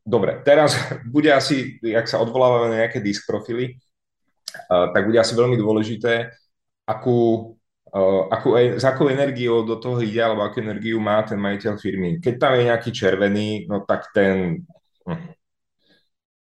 Dobre, 0.07 0.41
teraz 0.47 0.77
bude 1.15 1.33
asi, 1.35 1.83
jak 1.83 2.07
sa 2.07 2.23
odvolávame 2.23 2.73
na 2.73 2.87
nejaké 2.87 3.03
disk 3.03 3.27
profily, 3.27 3.77
uh, 4.71 4.95
tak 4.95 5.09
bude 5.09 5.19
asi 5.19 5.35
veľmi 5.35 5.57
dôležité, 5.59 6.33
akú, 6.89 7.53
uh, 7.93 8.23
akú, 8.33 8.57
s 8.57 8.85
akou 8.85 9.13
energiou 9.13 9.65
do 9.65 9.77
toho 9.77 10.01
ide, 10.01 10.23
alebo 10.23 10.45
akú 10.45 10.65
energiu 10.65 10.97
má 11.01 11.21
ten 11.25 11.37
majiteľ 11.37 11.75
firmy. 11.77 12.11
Keď 12.21 12.35
tam 12.41 12.57
je 12.57 12.69
nejaký 12.69 12.91
červený, 12.95 13.69
no 13.69 13.85
tak 13.85 14.09
ten, 14.15 14.65
hm, 15.05 15.38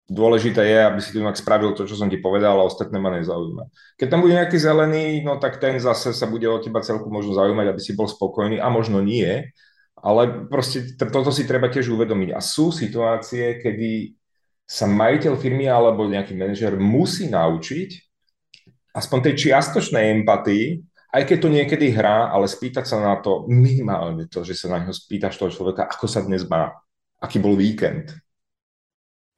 Dôležité 0.07 0.63
je, 0.63 0.79
aby 0.87 1.01
si 1.03 1.11
tu 1.11 1.19
inak 1.19 1.35
spravil 1.35 1.75
to, 1.75 1.83
čo 1.83 1.99
som 1.99 2.07
ti 2.07 2.23
povedal, 2.23 2.55
a 2.63 2.69
ostatné 2.69 2.95
ma 3.03 3.11
nezaujíma. 3.19 3.67
Keď 3.99 4.07
tam 4.07 4.23
bude 4.23 4.39
nejaký 4.39 4.55
zelený, 4.55 5.27
no 5.27 5.43
tak 5.43 5.59
ten 5.59 5.83
zase 5.83 6.15
sa 6.15 6.31
bude 6.31 6.47
o 6.47 6.63
teba 6.63 6.79
celku 6.79 7.11
možno 7.11 7.35
zaujímať, 7.35 7.67
aby 7.75 7.81
si 7.83 7.99
bol 7.99 8.07
spokojný 8.07 8.63
a 8.63 8.71
možno 8.71 9.03
nie, 9.03 9.51
ale 9.99 10.47
proste 10.47 10.95
toto 10.95 11.35
si 11.35 11.43
treba 11.43 11.67
tiež 11.67 11.91
uvedomiť. 11.91 12.39
A 12.39 12.41
sú 12.45 12.71
situácie, 12.71 13.59
kedy 13.59 14.15
sa 14.63 14.87
majiteľ 14.87 15.35
firmy 15.43 15.67
alebo 15.67 16.07
nejaký 16.07 16.39
manažer 16.39 16.79
musí 16.79 17.27
naučiť 17.27 17.91
aspoň 18.95 19.19
tej 19.27 19.35
čiastočnej 19.51 20.23
empatii, 20.23 20.87
aj 21.15 21.23
keď 21.27 21.39
to 21.43 21.49
niekedy 21.51 21.87
hrá, 21.91 22.31
ale 22.31 22.47
spýtať 22.47 22.85
sa 22.87 23.03
na 23.03 23.19
to 23.19 23.47
minimálne 23.51 24.31
to, 24.31 24.47
že 24.47 24.55
sa 24.55 24.71
na 24.71 24.87
neho 24.87 24.95
spýtaš 24.95 25.35
toho 25.35 25.51
človeka, 25.51 25.91
ako 25.91 26.07
sa 26.07 26.23
dnes 26.23 26.47
má, 26.47 26.77
aký 27.19 27.43
bol 27.43 27.57
víkend, 27.57 28.15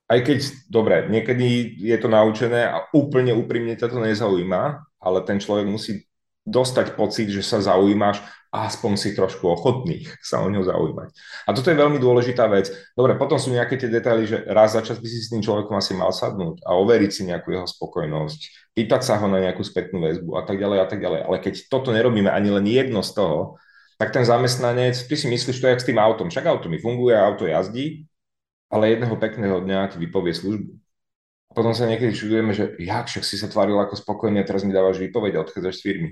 aj 0.09 0.19
keď, 0.25 0.39
dobre, 0.73 1.05
niekedy 1.13 1.77
je 1.77 1.97
to 2.01 2.09
naučené 2.09 2.65
a 2.65 2.89
úplne 2.97 3.37
úprimne 3.37 3.77
ťa 3.77 3.93
to 3.93 4.01
nezaujíma, 4.01 4.81
ale 5.05 5.19
ten 5.29 5.37
človek 5.37 5.69
musí 5.69 6.09
dostať 6.49 6.97
pocit, 6.97 7.29
že 7.29 7.45
sa 7.45 7.61
zaujímaš 7.61 8.25
a 8.49 8.65
aspoň 8.65 8.97
si 8.97 9.13
trošku 9.13 9.45
ochotný 9.45 10.09
sa 10.25 10.41
o 10.41 10.49
ňo 10.49 10.65
zaujímať. 10.65 11.09
A 11.45 11.53
toto 11.53 11.69
je 11.69 11.77
veľmi 11.77 12.01
dôležitá 12.01 12.49
vec. 12.49 12.73
Dobre, 12.97 13.21
potom 13.21 13.37
sú 13.37 13.53
nejaké 13.53 13.77
tie 13.77 13.93
detaily, 13.93 14.25
že 14.25 14.49
raz 14.49 14.73
za 14.73 14.81
čas 14.81 14.97
by 14.97 15.05
si 15.05 15.21
s 15.21 15.29
tým 15.29 15.45
človekom 15.45 15.77
asi 15.77 15.93
mal 15.93 16.09
sadnúť 16.09 16.65
a 16.65 16.73
overiť 16.81 17.11
si 17.13 17.23
nejakú 17.29 17.53
jeho 17.53 17.69
spokojnosť, 17.69 18.73
pýtať 18.73 19.05
sa 19.05 19.21
ho 19.21 19.29
na 19.29 19.45
nejakú 19.45 19.61
spätnú 19.61 20.01
väzbu 20.01 20.41
a 20.41 20.43
tak 20.49 20.57
ďalej 20.57 20.79
a 20.81 20.87
tak 20.89 21.05
ďalej. 21.05 21.21
Ale 21.29 21.37
keď 21.45 21.55
toto 21.69 21.93
nerobíme 21.93 22.33
ani 22.33 22.49
len 22.49 22.65
jedno 22.65 23.05
z 23.05 23.13
toho, 23.13 23.61
tak 24.01 24.15
ten 24.15 24.25
zamestnanec, 24.25 24.95
ty 24.95 25.15
si 25.19 25.27
myslíš 25.29 25.59
to 25.59 25.67
jak 25.69 25.83
s 25.83 25.89
tým 25.91 25.99
autom. 26.01 26.31
Však 26.31 26.47
auto 26.49 26.71
mi 26.71 26.79
funguje, 26.79 27.19
auto 27.19 27.45
jazdí, 27.45 28.09
ale 28.69 28.93
jedného 28.93 29.17
pekného 29.17 29.65
dňa 29.65 29.93
ti 29.93 29.97
vypovie 29.97 30.37
službu. 30.37 30.73
A 31.49 31.53
potom 31.57 31.73
sa 31.73 31.89
niekedy 31.89 32.13
čudujeme, 32.13 32.53
že 32.53 32.77
jak, 32.77 33.09
však 33.09 33.25
si 33.25 33.41
sa 33.41 33.49
tváril 33.49 33.81
ako 33.81 33.97
spokojne, 33.97 34.45
teraz 34.45 34.69
mi 34.69 34.77
dávaš 34.77 35.01
výpoveď 35.01 35.41
a 35.41 35.43
odchádzaš 35.49 35.81
z 35.81 35.85
firmy. 35.85 36.11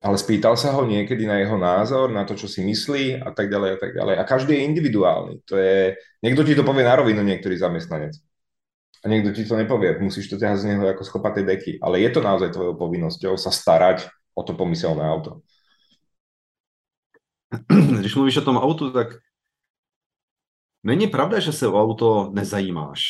Ale 0.00 0.16
spýtal 0.16 0.56
sa 0.56 0.72
ho 0.72 0.88
niekedy 0.88 1.28
na 1.28 1.36
jeho 1.44 1.60
názor, 1.60 2.08
na 2.08 2.24
to, 2.24 2.32
čo 2.32 2.48
si 2.48 2.64
myslí 2.64 3.20
a 3.20 3.36
tak 3.36 3.52
ďalej 3.52 3.70
a 3.76 3.78
tak 3.78 3.92
ďalej. 3.92 4.14
A 4.16 4.24
každý 4.24 4.56
je 4.56 4.66
individuálny. 4.72 5.34
To 5.44 5.60
je... 5.60 5.92
Niekto 6.24 6.40
ti 6.40 6.56
to 6.56 6.64
povie 6.64 6.88
na 6.88 6.96
rovinu, 6.96 7.20
niektorý 7.20 7.60
zamestnanec. 7.60 8.16
A 9.04 9.12
niekto 9.12 9.36
ti 9.36 9.44
to 9.44 9.60
nepovie. 9.60 10.00
Musíš 10.00 10.32
to 10.32 10.40
ťahať 10.40 10.58
z 10.64 10.66
neho 10.72 10.88
ako 10.88 11.04
schopatej 11.04 11.44
deky. 11.44 11.72
Ale 11.84 12.00
je 12.00 12.10
to 12.16 12.24
naozaj 12.24 12.48
tvojou 12.48 12.80
povinnosťou 12.80 13.36
sa 13.36 13.52
starať 13.52 14.08
o 14.32 14.40
to 14.40 14.56
pomyselné 14.56 15.04
auto. 15.04 15.44
Když 18.00 18.16
mluvíš 18.16 18.40
o 18.40 18.46
tom 18.48 18.56
autu, 18.56 18.88
tak 18.88 19.20
Není 20.82 21.06
pravda, 21.06 21.40
že 21.40 21.52
se 21.52 21.68
o 21.68 21.82
auto 21.82 22.30
nezajímáš. 22.32 23.00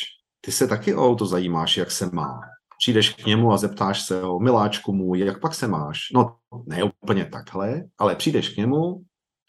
Ty 0.40 0.52
se 0.52 0.66
taky 0.66 0.94
o 0.94 1.06
auto 1.06 1.26
zajímáš, 1.26 1.76
jak 1.76 1.90
se 1.90 2.10
má. 2.12 2.40
Přijdeš 2.78 3.14
k 3.14 3.26
němu 3.26 3.52
a 3.52 3.56
zeptáš 3.56 4.02
se 4.02 4.22
o 4.22 4.38
miláčku 4.38 4.92
můj, 4.92 5.18
jak 5.18 5.40
pak 5.40 5.54
se 5.54 5.68
máš. 5.68 5.98
No, 6.14 6.36
ne 6.66 6.82
úplně 7.02 7.24
takhle, 7.24 7.82
ale 7.98 8.16
přijdeš 8.16 8.48
k 8.48 8.56
němu, 8.56 9.02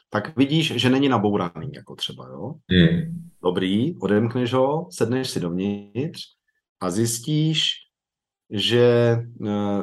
tak 0.10 0.38
vidíš, 0.38 0.74
že 0.76 0.90
není 0.90 1.10
nabouraný, 1.10 1.72
jako 1.74 1.96
třeba, 1.96 2.28
jo? 2.28 2.54
Mm. 2.72 3.30
Dobrý, 3.44 4.00
odemkneš 4.00 4.54
ho, 4.54 4.88
sedneš 4.92 5.30
si 5.30 5.40
dovnitř 5.40 6.22
a 6.82 6.90
zjistíš, 6.90 7.72
že 8.52 9.18
eh, 9.48 9.82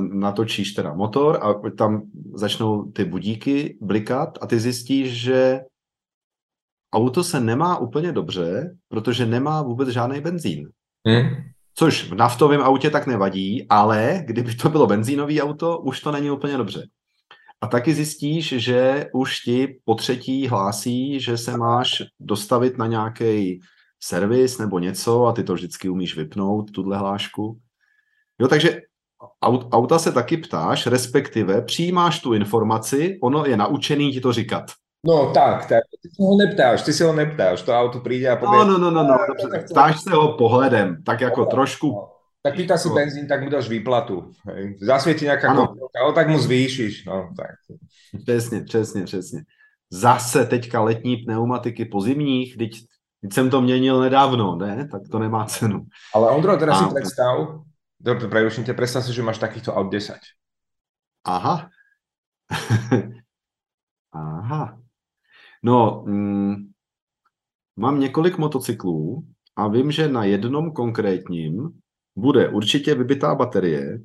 natočíš 0.00 0.72
teda 0.72 0.94
motor 0.94 1.38
a 1.42 1.70
tam 1.70 2.02
začnou 2.34 2.92
ty 2.92 3.04
budíky 3.04 3.78
blikat 3.80 4.38
a 4.40 4.46
ty 4.46 4.60
zjistíš, 4.60 5.22
že 5.22 5.60
auto 6.94 7.24
se 7.24 7.40
nemá 7.40 7.78
úplně 7.78 8.12
dobře, 8.12 8.76
protože 8.88 9.26
nemá 9.26 9.62
vůbec 9.62 9.88
žádný 9.88 10.20
benzín. 10.20 10.68
Hmm. 11.06 11.28
Což 11.74 12.10
v 12.10 12.14
naftovém 12.14 12.60
autě 12.60 12.90
tak 12.90 13.06
nevadí, 13.06 13.66
ale 13.68 14.22
kdyby 14.26 14.54
to 14.54 14.68
bylo 14.68 14.86
benzínový 14.86 15.42
auto, 15.42 15.78
už 15.78 16.00
to 16.00 16.12
není 16.12 16.30
úplně 16.30 16.56
dobře. 16.56 16.86
A 17.60 17.66
taky 17.66 17.94
zjistíš, 17.94 18.48
že 18.48 19.06
už 19.14 19.40
ti 19.40 19.80
po 19.84 19.94
třetí 19.94 20.48
hlásí, 20.48 21.20
že 21.20 21.38
se 21.38 21.56
máš 21.56 22.02
dostavit 22.20 22.78
na 22.78 22.86
nějaký 22.86 23.60
servis 24.02 24.58
nebo 24.58 24.78
něco 24.78 25.26
a 25.26 25.32
ty 25.32 25.44
to 25.44 25.54
vždycky 25.54 25.88
umíš 25.88 26.16
vypnout, 26.16 26.70
tuhle 26.70 26.98
hlášku. 26.98 27.60
Jo, 28.40 28.48
takže 28.48 28.80
auta 29.72 29.98
se 29.98 30.12
taky 30.12 30.36
ptáš, 30.36 30.86
respektive 30.86 31.62
přijímáš 31.62 32.20
tu 32.20 32.34
informaci, 32.34 33.18
ono 33.22 33.44
je 33.46 33.56
naučený 33.56 34.12
ti 34.12 34.20
to 34.20 34.32
říkat. 34.32 34.64
No 35.06 35.30
tak, 35.32 35.66
tak. 35.66 35.84
Ty 36.02 36.08
si 36.08 36.22
ho 36.22 36.36
neptáš, 36.36 36.82
ty 36.82 36.92
si 36.92 37.04
ho 37.04 37.12
neptáš, 37.12 37.62
to 37.62 37.72
auto 37.72 38.00
přijde 38.00 38.28
a 38.30 38.36
povie... 38.36 38.64
No, 38.64 38.64
no, 38.64 38.78
no, 38.78 38.90
no, 38.90 39.02
no, 39.02 39.18
dobře, 39.28 39.48
tak 39.50 39.70
ptáš 39.70 40.00
se 40.00 40.10
ho 40.10 40.36
pohledem, 40.36 41.02
tak 41.02 41.20
jako 41.20 41.40
no, 41.40 41.46
trošku... 41.46 41.86
No. 41.92 42.10
Tak 42.44 42.56
pýta 42.56 42.76
si 42.76 42.88
benzín, 42.88 43.28
tak 43.28 43.40
mu 43.40 43.48
dáš 43.48 43.72
výplatu. 43.72 44.28
Nejaká 44.44 45.48
kontrolka, 45.48 45.96
ale 45.96 46.12
tak 46.12 46.28
mu 46.28 46.36
zvýšiš. 46.36 47.08
No, 47.08 47.32
tak. 47.32 47.56
Přesně, 48.20 48.60
přesně, 48.68 49.04
přesně. 49.04 49.40
Zase 49.88 50.44
teďka 50.44 50.80
letní 50.80 51.16
pneumatiky 51.24 51.84
po 51.84 52.00
zimních, 52.00 52.56
teď, 52.56 52.72
teď 53.20 53.32
jsem 53.32 53.50
to 53.50 53.64
měnil 53.64 54.00
nedávno, 54.00 54.56
ne? 54.56 54.88
Tak 54.92 55.08
to 55.08 55.18
nemá 55.18 55.44
cenu. 55.44 55.88
Ale 56.14 56.30
Ondro, 56.30 56.56
teraz 56.56 56.82
a... 56.82 56.84
si 56.84 56.94
predstav, 56.94 57.64
preruším 58.28 58.64
tě, 58.64 58.74
predstav 58.74 59.04
si, 59.04 59.12
že 59.12 59.22
máš 59.22 59.38
takýchto 59.38 59.74
aut 59.74 59.88
10. 59.92 60.14
Aha. 61.24 61.68
Aha. 64.12 64.83
No, 65.64 66.04
mm, 66.06 66.54
mám 67.76 68.00
několik 68.00 68.38
motocyklů 68.38 69.24
a 69.56 69.68
vím, 69.68 69.90
že 69.90 70.08
na 70.08 70.24
jednom 70.24 70.72
konkrétním 70.72 71.68
bude 72.16 72.48
určitě 72.48 72.94
vybitá 72.94 73.34
baterie, 73.34 74.00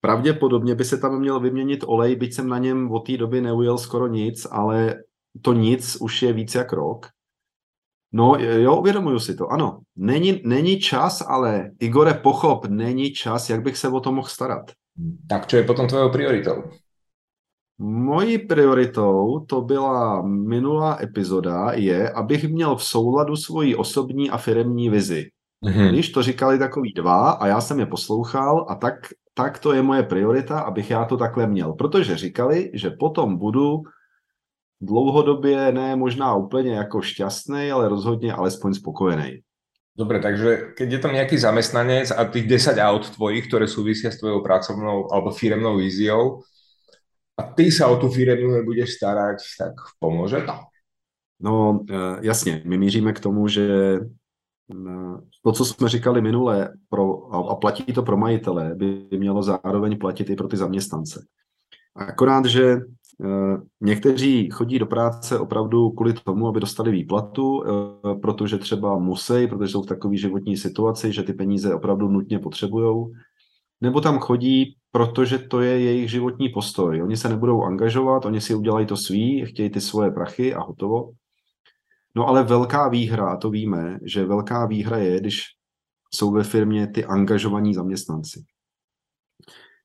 pravděpodobně 0.00 0.74
by 0.74 0.84
se 0.84 0.98
tam 0.98 1.20
měl 1.20 1.40
vyměnit 1.40 1.84
olej, 1.86 2.16
byť 2.16 2.34
jsem 2.34 2.48
na 2.48 2.58
něm 2.58 2.90
od 2.90 3.06
té 3.06 3.16
doby 3.16 3.40
neujel 3.40 3.78
skoro 3.78 4.06
nic, 4.06 4.46
ale 4.50 4.94
to 5.42 5.52
nic 5.52 5.96
už 6.00 6.22
je 6.22 6.32
víc 6.32 6.54
jak 6.54 6.72
rok. 6.72 7.06
No 8.12 8.34
jo, 8.38 8.76
uvědomuju 8.76 9.18
si 9.18 9.34
to, 9.34 9.48
ano. 9.48 9.80
Není, 9.96 10.40
není 10.44 10.80
čas, 10.80 11.24
ale 11.28 11.70
Igore, 11.80 12.14
pochop, 12.14 12.66
není 12.66 13.10
čas, 13.12 13.50
jak 13.50 13.62
bych 13.62 13.76
se 13.76 13.88
o 13.88 14.00
to 14.00 14.12
mohl 14.12 14.28
starat. 14.28 14.70
Tak 15.28 15.46
čo 15.46 15.56
je 15.56 15.62
potom 15.62 15.86
tvojou 15.86 16.10
prioritou? 16.10 16.62
Mojí 17.78 18.38
prioritou, 18.38 19.44
to 19.48 19.60
byla 19.60 20.22
minulá 20.22 20.98
epizoda, 21.02 21.72
je, 21.74 22.10
abych 22.10 22.48
měl 22.48 22.76
v 22.76 22.84
souladu 22.84 23.36
svoji 23.36 23.76
osobní 23.76 24.30
a 24.30 24.36
firemní 24.36 24.90
vizi. 24.90 25.30
Mm-hmm. 25.64 25.88
Když 25.88 26.08
to 26.08 26.22
říkali 26.22 26.58
takový 26.58 26.92
dva 26.92 27.30
a 27.30 27.46
já 27.46 27.60
jsem 27.60 27.80
je 27.80 27.86
poslouchal 27.86 28.66
a 28.68 28.74
tak, 28.74 28.94
tak 29.34 29.58
to 29.58 29.72
je 29.72 29.82
moje 29.82 30.02
priorita, 30.02 30.60
abych 30.60 30.90
já 30.90 31.04
to 31.04 31.16
takhle 31.16 31.46
měl. 31.46 31.72
Protože 31.72 32.16
říkali, 32.16 32.70
že 32.74 32.90
potom 32.90 33.36
budu 33.36 33.82
dlouhodobě 34.80 35.72
ne 35.72 35.96
možná 35.96 36.34
úplně 36.34 36.74
jako 36.74 37.02
šťastný, 37.02 37.72
ale 37.72 37.88
rozhodně 37.88 38.32
alespoň 38.32 38.74
spokojený. 38.74 39.42
Dobre, 39.98 40.22
takže 40.22 40.78
keď 40.78 40.88
je 40.94 41.00
tam 41.02 41.10
nejaký 41.10 41.34
zamestnanec 41.34 42.14
a 42.14 42.22
tých 42.30 42.46
10 42.46 42.78
aut 42.78 43.10
tvojich, 43.18 43.50
ktoré 43.50 43.66
súvisia 43.66 44.14
s 44.14 44.22
tvojou 44.22 44.46
pracovnou 44.46 45.10
alebo 45.10 45.34
firemnou 45.34 45.74
víziou 45.74 46.46
a 47.38 47.42
ty 47.42 47.70
sa 47.70 47.86
o 47.86 47.96
tú 47.96 48.10
firemnú 48.10 48.50
nebudeš 48.50 48.98
starať, 48.98 49.38
tak 49.58 49.74
pomôže 50.02 50.42
to? 50.42 50.54
No 51.40 51.84
e, 51.90 52.26
jasně, 52.26 52.62
my 52.64 52.78
míříme 52.78 53.12
k 53.12 53.20
tomu, 53.20 53.48
že 53.48 53.98
to, 55.42 55.52
co 55.52 55.64
jsme 55.64 55.88
říkali 55.88 56.22
minule, 56.22 56.72
pro, 56.88 57.34
a 57.34 57.54
platí 57.54 57.92
to 57.92 58.02
pro 58.02 58.16
majitele, 58.16 58.74
by 58.74 59.18
mělo 59.18 59.42
zároveň 59.42 59.98
platit 59.98 60.30
i 60.30 60.36
pro 60.36 60.48
ty 60.48 60.56
zaměstnance. 60.56 61.24
Akorát, 61.96 62.44
že 62.44 62.80
Eh, 63.24 63.60
někteří 63.80 64.50
chodí 64.50 64.78
do 64.78 64.86
práce 64.86 65.38
opravdu 65.38 65.90
kvůli 65.90 66.12
tomu, 66.12 66.48
aby 66.48 66.60
dostali 66.60 66.90
výplatu, 66.90 67.64
eh, 67.64 68.14
protože 68.14 68.58
třeba 68.58 68.98
musí, 68.98 69.46
protože 69.46 69.72
jsou 69.72 69.82
v 69.82 69.86
takové 69.86 70.16
životní 70.16 70.56
situaci, 70.56 71.12
že 71.12 71.22
ty 71.22 71.32
peníze 71.32 71.74
opravdu 71.74 72.08
nutně 72.08 72.38
potřebují. 72.38 73.06
Nebo 73.80 74.00
tam 74.00 74.18
chodí, 74.18 74.76
protože 74.90 75.38
to 75.38 75.60
je 75.60 75.80
jejich 75.80 76.10
životní 76.10 76.48
postoj. 76.48 77.02
Oni 77.02 77.16
se 77.16 77.28
nebudou 77.28 77.62
angažovat, 77.62 78.24
oni 78.24 78.40
si 78.40 78.54
udělají 78.54 78.86
to 78.86 78.96
svý, 78.96 79.46
chtějí 79.46 79.70
ty 79.70 79.80
svoje 79.80 80.10
prachy 80.10 80.54
a 80.54 80.60
hotovo. 80.60 81.10
No 82.14 82.28
ale 82.28 82.42
velká 82.42 82.88
výhra, 82.88 83.28
a 83.28 83.36
to 83.36 83.50
víme, 83.50 83.98
že 84.02 84.24
velká 84.24 84.66
výhra 84.66 84.98
je, 84.98 85.20
když 85.20 85.42
jsou 86.14 86.32
ve 86.32 86.44
firmě 86.44 86.86
ty 86.86 87.04
angažovaní 87.04 87.74
zaměstnanci. 87.74 88.44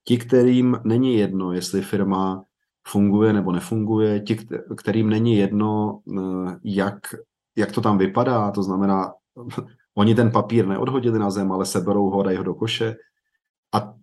Ti, 0.03 0.17
kterým 0.17 0.77
není 0.83 1.15
jedno, 1.15 1.53
jestli 1.53 1.81
firma 1.81 2.43
funguje 2.88 3.33
nebo 3.33 3.51
nefunguje, 3.51 4.19
ti, 4.19 4.38
kterým 4.77 5.09
není 5.09 5.35
jedno, 5.35 6.01
eh, 6.17 6.59
jak, 6.63 7.00
jak 7.55 7.71
to 7.71 7.81
tam 7.81 7.97
vypadá, 7.97 8.51
to 8.51 8.63
znamená, 8.63 9.13
oni 9.95 10.15
ten 10.15 10.31
papír 10.31 10.67
neodhodili 10.67 11.19
na 11.19 11.29
zem, 11.29 11.51
ale 11.51 11.65
seberou 11.65 12.09
ho, 12.09 12.23
dají 12.23 12.38
ho 12.38 12.43
do 12.43 12.53
koše. 12.53 12.95
A 13.74 13.94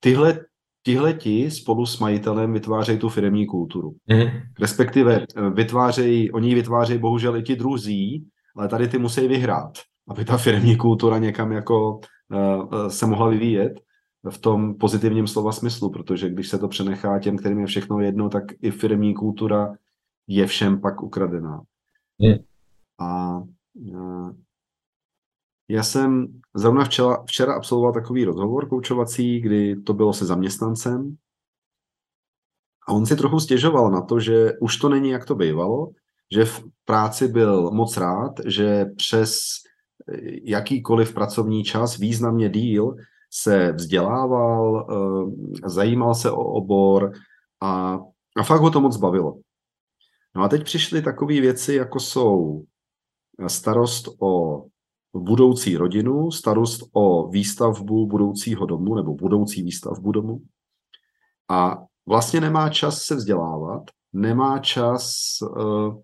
tyhle, 0.00 0.40
tyhle 0.82 1.12
ti 1.12 1.50
spolu 1.50 1.86
s 1.86 1.98
majitelem 1.98 2.52
vytvářejí 2.52 2.98
tu 2.98 3.08
firmní 3.08 3.46
kulturu. 3.46 3.90
Mm. 3.90 4.28
Respektive 4.60 5.26
eh, 5.36 5.50
vytvářejí, 5.50 6.30
oni 6.30 6.48
ji 6.48 6.54
vytvářejí 6.54 6.98
bohužel 6.98 7.36
i 7.36 7.42
ti 7.42 7.56
druzí, 7.56 8.26
ale 8.56 8.68
tady 8.68 8.88
ty 8.88 8.98
musí 8.98 9.28
vyhrát, 9.28 9.72
aby 10.08 10.24
ta 10.24 10.36
firmní 10.36 10.76
kultura 10.76 11.18
někam 11.18 11.52
jako 11.52 12.00
uh, 12.32 12.88
se 12.88 13.06
mohla 13.06 13.28
vyvíjet 13.28 13.80
v 14.30 14.38
tom 14.38 14.74
pozitivním 14.74 15.26
slova 15.26 15.52
smyslu, 15.52 15.90
protože 15.90 16.30
když 16.30 16.48
se 16.48 16.58
to 16.58 16.68
přenechá 16.68 17.18
těm, 17.18 17.36
kterým 17.36 17.58
je 17.58 17.66
všechno 17.66 18.00
jedno, 18.00 18.28
tak 18.28 18.44
i 18.62 18.70
firmní 18.70 19.14
kultura 19.14 19.74
je 20.26 20.46
všem 20.46 20.80
pak 20.80 21.02
ukradená. 21.02 21.62
Hmm. 22.20 22.34
A 23.00 23.40
já 25.70 25.82
jsem 25.82 26.40
zrovna 26.54 26.84
včera, 26.84 27.24
včera 27.26 27.54
absolvoval 27.54 27.92
takový 27.92 28.24
rozhovor 28.24 28.68
koučovací, 28.68 29.40
kdy 29.40 29.76
to 29.76 29.94
bylo 29.94 30.12
se 30.12 30.26
zaměstnancem 30.26 31.16
a 32.88 32.92
on 32.92 33.06
si 33.06 33.16
trochu 33.16 33.40
stěžoval 33.40 33.90
na 33.90 34.00
to, 34.00 34.20
že 34.20 34.52
už 34.60 34.76
to 34.76 34.88
není, 34.88 35.10
jak 35.10 35.24
to 35.24 35.34
bývalo, 35.34 35.90
že 36.32 36.44
v 36.44 36.64
práci 36.84 37.28
byl 37.28 37.70
moc 37.70 37.96
rád, 37.96 38.32
že 38.46 38.84
přes 38.96 39.40
jakýkoliv 40.44 41.14
pracovní 41.14 41.64
čas 41.64 41.98
významně 41.98 42.48
díl 42.48 42.94
se 43.30 43.72
vzdělával, 43.72 44.86
eh, 44.90 45.68
zajímal 45.68 46.14
se 46.14 46.30
o 46.30 46.44
obor 46.44 47.12
a, 47.60 47.98
a 48.36 48.42
fakt 48.42 48.60
ho 48.60 48.70
to 48.70 48.80
moc 48.80 48.96
bavilo. 48.96 49.38
No 50.36 50.42
a 50.42 50.48
teď 50.48 50.64
přišly 50.64 51.02
takové 51.02 51.40
věci, 51.40 51.74
jako 51.74 52.00
jsou 52.00 52.64
starost 53.46 54.08
o 54.20 54.64
budoucí 55.14 55.76
rodinu, 55.76 56.30
starost 56.30 56.80
o 56.92 57.28
výstavbu 57.28 58.06
budoucího 58.06 58.66
domu 58.66 58.94
nebo 58.94 59.14
budoucí 59.14 59.62
výstavbu 59.62 60.12
domu. 60.12 60.40
A 61.48 61.78
vlastně 62.06 62.40
nemá 62.40 62.68
čas 62.68 63.02
se 63.02 63.14
vzdělávat, 63.14 63.82
nemá 64.12 64.58
čas 64.58 65.22
uh, 65.42 66.00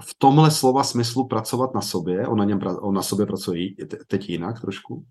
v 0.00 0.14
tomhle 0.18 0.50
slova 0.50 0.84
smyslu 0.84 1.28
pracovat 1.28 1.74
na 1.74 1.80
sobě, 1.80 2.26
on 2.26 2.38
na, 2.38 2.44
něm, 2.44 2.60
on 2.80 2.94
na 2.94 3.02
sobě 3.02 3.26
pracuje 3.26 3.68
teď 4.06 4.28
jinak 4.28 4.60
trošku, 4.60 5.06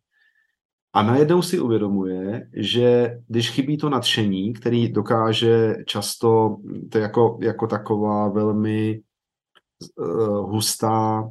a 0.93 1.03
najednou 1.03 1.41
si 1.41 1.59
uvědomuje, 1.59 2.49
že 2.53 3.17
když 3.27 3.51
chybí 3.51 3.77
to 3.77 3.89
nadšení, 3.89 4.53
který 4.53 4.91
dokáže 4.91 5.75
často, 5.87 6.57
to 6.91 6.97
je 6.97 7.01
jako, 7.01 7.39
jako 7.41 7.67
taková 7.67 8.29
velmi 8.29 9.01
uh, 9.97 10.51
hustá 10.51 11.29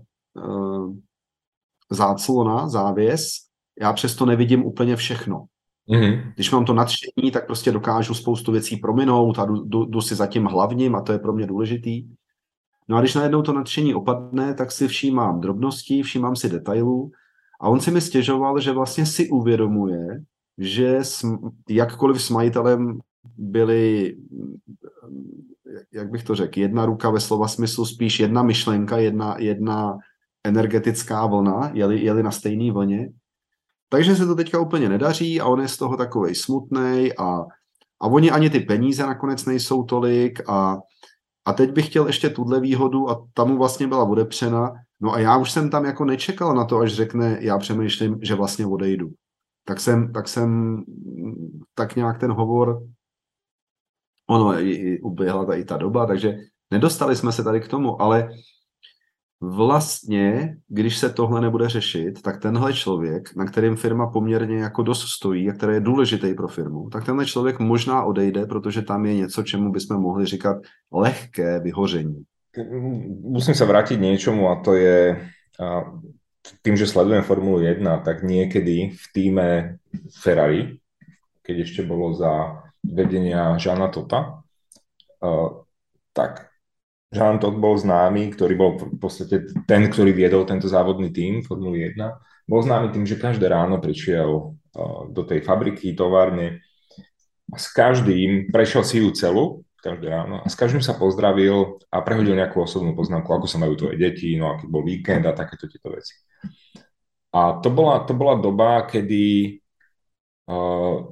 záclona, 1.90 2.68
závěs, 2.68 3.32
já 3.80 3.92
přesto 3.92 4.26
nevidím 4.26 4.64
úplně 4.64 4.96
všechno. 4.96 5.44
Mm-hmm. 5.90 6.32
Když 6.34 6.50
mám 6.50 6.64
to 6.64 6.74
nadšení, 6.74 7.30
tak 7.32 7.46
prostě 7.46 7.72
dokážu 7.72 8.14
spoustu 8.14 8.52
věcí 8.52 8.76
prominout 8.76 9.38
a 9.38 9.44
jdu, 9.44 9.64
jdu, 9.64 9.84
jdu 9.84 10.00
si 10.00 10.14
za 10.14 10.26
tím 10.26 10.44
hlavním 10.44 10.94
a 10.94 11.02
to 11.02 11.12
je 11.12 11.18
pro 11.18 11.32
mě 11.32 11.46
důležitý. 11.46 12.08
No 12.88 12.96
a 12.96 13.00
když 13.00 13.14
najednou 13.14 13.42
to 13.42 13.52
nadšení 13.52 13.94
opadne, 13.94 14.54
tak 14.54 14.72
si 14.72 14.88
všímám 14.88 15.40
drobností, 15.40 16.02
všímám 16.02 16.36
si 16.36 16.48
detailů 16.48 17.10
a 17.60 17.68
on 17.68 17.80
si 17.80 17.90
mi 17.90 18.00
stěžoval, 18.00 18.60
že 18.60 18.72
vlastně 18.72 19.06
si 19.06 19.28
uvědomuje, 19.28 20.06
že 20.58 20.96
s, 20.96 21.26
jakkoliv 21.68 22.22
s 22.22 22.30
majitelem 22.30 22.98
byly, 23.36 24.16
jak 25.92 26.10
bych 26.10 26.24
to 26.24 26.34
řekl, 26.34 26.58
jedna 26.58 26.86
ruka 26.86 27.10
ve 27.10 27.20
slova 27.20 27.48
smyslu, 27.48 27.86
spíš 27.86 28.20
jedna 28.20 28.42
myšlenka, 28.42 28.98
jedna, 28.98 29.36
jedna 29.38 29.98
energetická 30.44 31.26
vlna, 31.26 31.70
jeli, 31.72 32.04
jeli 32.04 32.22
na 32.22 32.30
stejné 32.30 32.72
vlně. 32.72 33.08
Takže 33.88 34.16
se 34.16 34.26
to 34.26 34.34
teďka 34.34 34.60
úplně 34.60 34.88
nedaří 34.88 35.40
a 35.40 35.46
on 35.46 35.60
je 35.60 35.68
z 35.68 35.76
toho 35.76 35.96
takovej 35.96 36.34
smutný 36.34 37.12
a, 37.18 37.40
a 38.00 38.06
oni 38.06 38.30
ani 38.30 38.50
ty 38.50 38.60
peníze 38.60 39.06
nakonec 39.06 39.44
nejsou 39.44 39.82
tolik 39.82 40.48
a 40.48 40.78
a 41.44 41.52
teď 41.52 41.72
bych 41.72 41.86
chtěl 41.86 42.06
ještě 42.06 42.30
tuhle 42.30 42.60
výhodu 42.60 43.10
a 43.10 43.26
tam 43.34 43.48
mu 43.48 43.58
vlastně 43.58 43.88
byla 43.88 44.04
odepřena. 44.04 44.72
No 45.00 45.12
a 45.12 45.18
já 45.18 45.36
už 45.36 45.50
jsem 45.50 45.70
tam 45.70 45.84
jako 45.84 46.04
nečekal 46.04 46.54
na 46.54 46.64
to, 46.64 46.78
až 46.78 46.92
řekne, 46.92 47.38
já 47.40 47.58
přemýšlím, 47.58 48.18
že 48.22 48.34
vlastně 48.34 48.66
odejdu. 48.66 49.10
Tak 49.64 49.80
jsem, 49.80 50.12
tak 50.12 50.28
jsem, 50.28 50.82
tak 51.74 51.96
nějak 51.96 52.18
ten 52.20 52.32
hovor, 52.32 52.82
ono, 54.26 54.54
uběhla 55.02 55.44
ta, 55.44 55.54
i 55.54 55.64
ta 55.64 55.76
doba, 55.76 56.06
takže 56.06 56.34
nedostali 56.70 57.16
jsme 57.16 57.32
se 57.32 57.44
tady 57.44 57.60
k 57.60 57.68
tomu, 57.68 58.02
ale 58.02 58.28
vlastně, 59.40 60.56
když 60.68 60.98
se 60.98 61.10
tohle 61.10 61.40
nebude 61.40 61.68
řešit, 61.68 62.22
tak 62.22 62.40
tenhle 62.40 62.72
člověk, 62.72 63.36
na 63.36 63.44
kterým 63.44 63.76
firma 63.76 64.06
poměrně 64.06 64.56
jako 64.58 64.82
dost 64.82 65.08
stojí 65.08 65.50
a 65.50 65.52
který 65.52 65.74
je 65.74 65.80
důležitý 65.80 66.34
pro 66.34 66.48
firmu, 66.48 66.90
tak 66.90 67.04
tenhle 67.04 67.26
člověk 67.26 67.58
možná 67.58 68.04
odejde, 68.04 68.46
protože 68.46 68.82
tam 68.82 69.06
je 69.06 69.14
něco, 69.14 69.42
čemu 69.42 69.72
bychom 69.72 69.96
mohli 69.96 70.26
říkat 70.26 70.56
lehké 70.92 71.60
vyhoření. 71.60 72.24
Musím 73.22 73.54
se 73.54 73.64
vrátit 73.64 74.00
něčemu 74.00 74.48
a 74.48 74.62
to 74.62 74.74
je 74.74 75.30
tým, 76.62 76.76
že 76.76 76.86
sledujem 76.86 77.22
Formulu 77.22 77.60
1, 77.60 77.98
tak 77.98 78.22
niekedy 78.22 78.90
v 78.90 79.04
týme 79.14 79.76
Ferrari, 80.22 80.80
keď 81.46 81.56
ešte 81.62 81.86
bolo 81.86 82.14
za 82.16 82.62
vedenia 82.82 83.54
Žana 83.58 83.88
Tota, 83.88 84.42
tak 86.12 86.49
Jean 87.10 87.42
Todt 87.42 87.58
bol 87.58 87.74
známy, 87.74 88.30
ktorý 88.30 88.54
bol 88.54 88.70
v 88.78 88.98
podstate 89.02 89.50
ten, 89.66 89.90
ktorý 89.90 90.14
viedol 90.14 90.46
tento 90.46 90.70
závodný 90.70 91.10
tým 91.10 91.42
Formuly 91.42 91.98
1, 91.98 91.98
bol 92.46 92.62
známy 92.62 92.94
tým, 92.94 93.02
že 93.02 93.18
každé 93.18 93.50
ráno 93.50 93.82
prišiel 93.82 94.54
do 95.10 95.22
tej 95.26 95.42
fabriky, 95.42 95.98
továrne 95.98 96.62
a 97.50 97.56
s 97.58 97.66
každým 97.74 98.54
prešiel 98.54 98.86
si 98.86 99.02
ju 99.02 99.10
celú, 99.10 99.66
každé 99.82 100.06
ráno, 100.06 100.38
a 100.38 100.46
s 100.46 100.54
každým 100.54 100.78
sa 100.78 100.94
pozdravil 100.94 101.82
a 101.90 101.98
prehodil 101.98 102.38
nejakú 102.38 102.62
osobnú 102.62 102.94
poznámku, 102.94 103.26
ako 103.26 103.46
sa 103.50 103.58
majú 103.58 103.74
tvoje 103.74 103.98
deti, 103.98 104.38
no 104.38 104.54
aký 104.54 104.70
bol 104.70 104.86
víkend 104.86 105.26
a 105.26 105.34
takéto 105.34 105.66
tieto 105.66 105.90
veci. 105.90 106.14
A 107.34 107.58
to 107.58 107.74
bola, 107.74 108.06
to 108.06 108.14
bola 108.14 108.38
doba, 108.38 108.86
kedy 108.86 109.58
uh, 110.46 111.10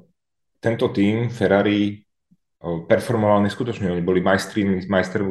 tento 0.62 0.86
tým 0.94 1.30
Ferrari 1.30 2.06
performoval 2.60 3.42
neskutočne. 3.46 3.90
Oni 3.94 4.02
boli 4.02 4.18
majstri, 4.18 4.86
majster, 4.90 5.22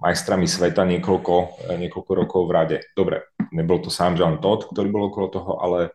majstrami 0.00 0.46
sveta 0.48 0.88
niekoľko, 0.88 1.68
niekoľko 1.76 2.12
rokov 2.14 2.42
v 2.48 2.54
rade. 2.54 2.76
Dobre, 2.96 3.34
nebol 3.52 3.82
to 3.84 3.92
sám 3.92 4.16
John 4.16 4.40
Todd, 4.40 4.70
ktorý 4.72 4.88
bol 4.88 5.04
okolo 5.12 5.26
toho, 5.28 5.52
ale 5.60 5.92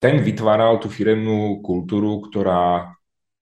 ten 0.00 0.20
vytváral 0.24 0.80
tú 0.80 0.88
firemnú 0.88 1.60
kultúru, 1.60 2.24
ktorá 2.24 2.96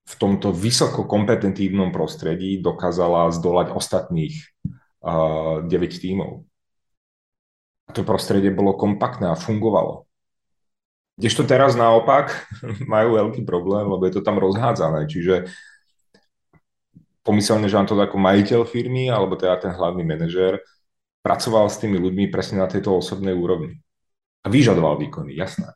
v 0.08 0.14
tomto 0.16 0.50
vysoko 0.50 1.04
kompetentívnom 1.04 1.92
prostredí 1.92 2.58
dokázala 2.64 3.28
zdolať 3.28 3.76
ostatných 3.76 4.34
uh, 5.04 5.62
9 5.68 5.68
tímov. 6.02 6.48
A 7.88 7.90
to 7.92 8.04
prostredie 8.04 8.52
bolo 8.52 8.76
kompaktné 8.76 9.28
a 9.28 9.36
fungovalo. 9.36 10.07
Kdežto 11.18 11.42
teraz 11.42 11.74
naopak 11.74 12.46
majú 12.94 13.18
veľký 13.18 13.42
problém, 13.42 13.90
lebo 13.90 14.06
je 14.06 14.14
to 14.14 14.22
tam 14.22 14.38
rozhádzané. 14.38 15.10
Čiže 15.10 15.50
pomyselne, 17.26 17.66
že 17.66 17.76
on 17.76 17.84
to 17.84 17.98
ako 17.98 18.16
majiteľ 18.16 18.62
firmy, 18.64 19.10
alebo 19.10 19.34
teda 19.34 19.58
ten 19.58 19.74
hlavný 19.74 20.06
manažer, 20.06 20.62
pracoval 21.20 21.66
s 21.68 21.82
tými 21.82 21.98
ľuďmi 21.98 22.30
presne 22.30 22.62
na 22.62 22.70
tejto 22.70 22.94
osobnej 22.94 23.34
úrovni. 23.34 23.82
A 24.40 24.48
vyžadoval 24.48 24.96
výkony, 24.96 25.34
jasné. 25.34 25.74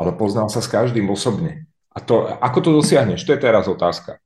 Ale 0.00 0.16
poznal 0.16 0.48
sa 0.48 0.64
s 0.64 0.66
každým 0.66 1.06
osobne. 1.12 1.68
A 1.92 2.00
to, 2.00 2.26
ako 2.26 2.58
to 2.64 2.70
dosiahneš, 2.80 3.22
to 3.28 3.36
je 3.36 3.44
teraz 3.44 3.68
otázka. 3.68 4.18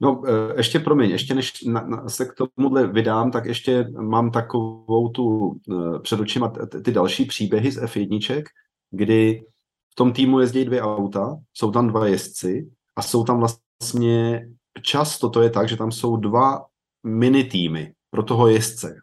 No, 0.00 0.22
e, 0.26 0.56
ještě 0.56 0.78
promiň, 0.78 1.10
ještě 1.10 1.34
než 1.34 1.64
na, 1.64 1.80
na, 1.80 2.08
se 2.08 2.24
k 2.24 2.34
tomuhle 2.34 2.86
vydám, 2.86 3.30
tak 3.30 3.44
ještě 3.44 3.88
mám 4.00 4.30
takovou 4.30 5.08
tu 5.08 5.56
e, 5.70 5.98
před 5.98 6.20
očima 6.20 6.52
ty 6.84 6.92
další 6.92 7.24
příběhy 7.24 7.70
z 7.72 7.82
F1, 7.82 8.42
kdy 8.90 9.42
v 9.92 9.94
tom 9.94 10.12
týmu 10.12 10.40
jezdí 10.40 10.64
dvě 10.64 10.82
auta, 10.82 11.36
jsou 11.54 11.70
tam 11.70 11.88
dva 11.88 12.06
jezdci 12.06 12.70
a 12.96 13.02
jsou 13.02 13.24
tam 13.24 13.38
vlastně 13.38 14.48
často 14.82 15.30
to 15.30 15.42
je 15.42 15.50
tak, 15.50 15.68
že 15.68 15.76
tam 15.76 15.92
jsou 15.92 16.16
dva 16.16 16.64
mini 17.06 17.44
týmy 17.44 17.92
pro 18.10 18.22
toho 18.22 18.48
jezdce, 18.48 18.96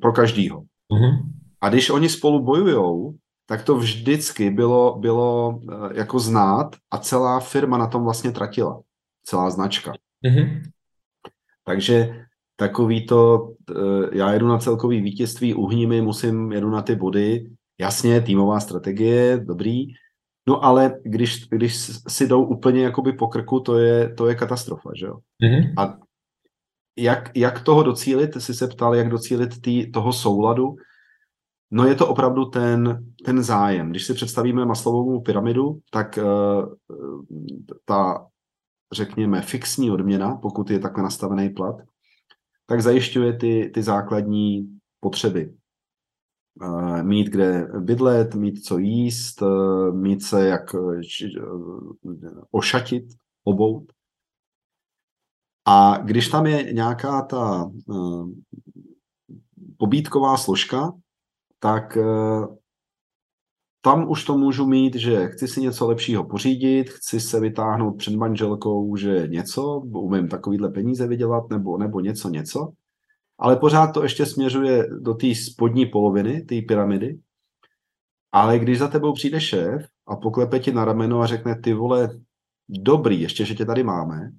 pro 0.00 0.12
každýho. 0.12 0.60
Mm-hmm. 0.60 1.18
A 1.60 1.68
když 1.68 1.90
oni 1.90 2.08
spolu 2.08 2.40
bojujou, 2.40 3.14
tak 3.46 3.64
to 3.64 3.76
vždycky 3.76 4.50
bylo, 4.50 4.98
bylo 4.98 5.60
e, 5.72 5.98
jako 5.98 6.18
znát 6.18 6.76
a 6.90 6.98
celá 6.98 7.40
firma 7.40 7.78
na 7.78 7.86
tom 7.86 8.04
vlastně 8.04 8.32
tratila. 8.32 8.80
Celá 9.24 9.50
značka. 9.50 9.92
Mm-hmm. 10.24 10.62
Takže 11.64 12.24
takový 12.56 13.06
to, 13.06 13.52
e, 13.70 14.18
já 14.18 14.32
jedu 14.32 14.48
na 14.48 14.58
celkový 14.58 15.00
vítězství, 15.00 15.54
uhni 15.54 15.86
mi, 15.86 16.02
musím, 16.02 16.52
jedu 16.52 16.70
na 16.70 16.82
ty 16.82 16.96
body, 16.96 17.50
jasně, 17.80 18.20
týmová 18.20 18.60
strategie, 18.60 19.38
dobrý, 19.44 19.86
no 20.48 20.64
ale 20.64 20.94
když, 21.04 21.48
když 21.48 21.90
si 22.08 22.28
jdou 22.28 22.44
úplně 22.44 22.82
jakoby 22.82 23.12
po 23.12 23.28
krku, 23.28 23.60
to 23.60 23.78
je, 23.78 24.14
to 24.14 24.28
je 24.28 24.34
katastrofa, 24.34 24.90
že 24.96 25.06
jo? 25.06 25.18
Mm-hmm. 25.42 25.74
A 25.76 25.98
jak, 26.98 27.30
jak 27.36 27.62
toho 27.62 27.82
docílit, 27.82 28.34
jsi 28.34 28.54
se 28.54 28.68
ptal, 28.68 28.94
jak 28.94 29.08
docílit 29.08 29.60
tý, 29.60 29.90
toho 29.92 30.12
souladu, 30.12 30.76
no 31.70 31.86
je 31.86 31.94
to 31.94 32.08
opravdu 32.08 32.44
ten, 32.44 33.04
ten 33.24 33.42
zájem. 33.42 33.90
Když 33.90 34.06
si 34.06 34.14
představíme 34.14 34.64
maslovou 34.64 35.20
pyramidu, 35.20 35.78
tak 35.90 36.18
uh, 36.22 36.74
ta 37.84 38.26
řekněme, 38.92 39.42
fixní 39.42 39.90
odměna, 39.90 40.34
pokud 40.34 40.70
je 40.70 40.78
takhle 40.78 41.02
nastavený 41.02 41.50
plat, 41.50 41.76
tak 42.66 42.80
zajišťuje 42.82 43.36
ty, 43.36 43.70
ty 43.74 43.82
základní 43.82 44.78
potřeby. 45.00 45.54
Uh, 46.62 47.02
mít 47.02 47.28
kde 47.28 47.68
bydlet, 47.80 48.34
mít 48.34 48.64
co 48.64 48.78
jíst, 48.78 49.42
uh, 49.42 49.94
mít 49.94 50.22
se 50.22 50.46
jak 50.46 50.74
uh, 50.74 51.00
ošatit, 52.50 53.04
obout. 53.44 53.92
A 55.64 55.98
když 56.04 56.28
tam 56.28 56.46
je 56.46 56.72
nějaká 56.72 57.22
ta 57.22 57.70
pobítková 59.78 60.36
složka, 60.36 60.92
tak 61.58 61.98
tam 63.84 64.10
už 64.10 64.24
to 64.24 64.38
můžu 64.38 64.66
mít, 64.66 64.94
že 64.94 65.28
chci 65.28 65.48
si 65.48 65.60
něco 65.60 65.88
lepšího 65.88 66.24
pořídit, 66.24 66.90
chci 66.90 67.20
se 67.20 67.40
vytáhnout 67.40 67.92
před 67.92 68.14
manželkou, 68.14 68.96
že 68.96 69.28
něco, 69.28 69.78
umím 69.78 70.28
takovýhle 70.28 70.68
peníze 70.68 71.06
vydělat, 71.06 71.50
nebo, 71.50 71.78
nebo 71.78 72.00
něco, 72.00 72.28
něco. 72.28 72.72
Ale 73.38 73.56
pořád 73.56 73.86
to 73.86 74.02
ještě 74.02 74.26
směřuje 74.26 74.86
do 75.00 75.14
té 75.14 75.34
spodní 75.34 75.86
poloviny, 75.86 76.42
té 76.42 76.62
pyramidy. 76.68 77.18
Ale 78.32 78.58
když 78.58 78.78
za 78.78 78.88
tebou 78.88 79.12
přijde 79.12 79.40
šéf 79.40 79.86
a 80.06 80.16
poklepe 80.16 80.58
ti 80.58 80.72
na 80.72 80.84
rameno 80.84 81.20
a 81.20 81.26
řekne, 81.26 81.60
ty 81.60 81.74
vole, 81.74 82.20
dobrý, 82.68 83.20
ještě, 83.20 83.44
že 83.44 83.54
tě 83.54 83.64
tady 83.64 83.82
máme, 83.82 84.30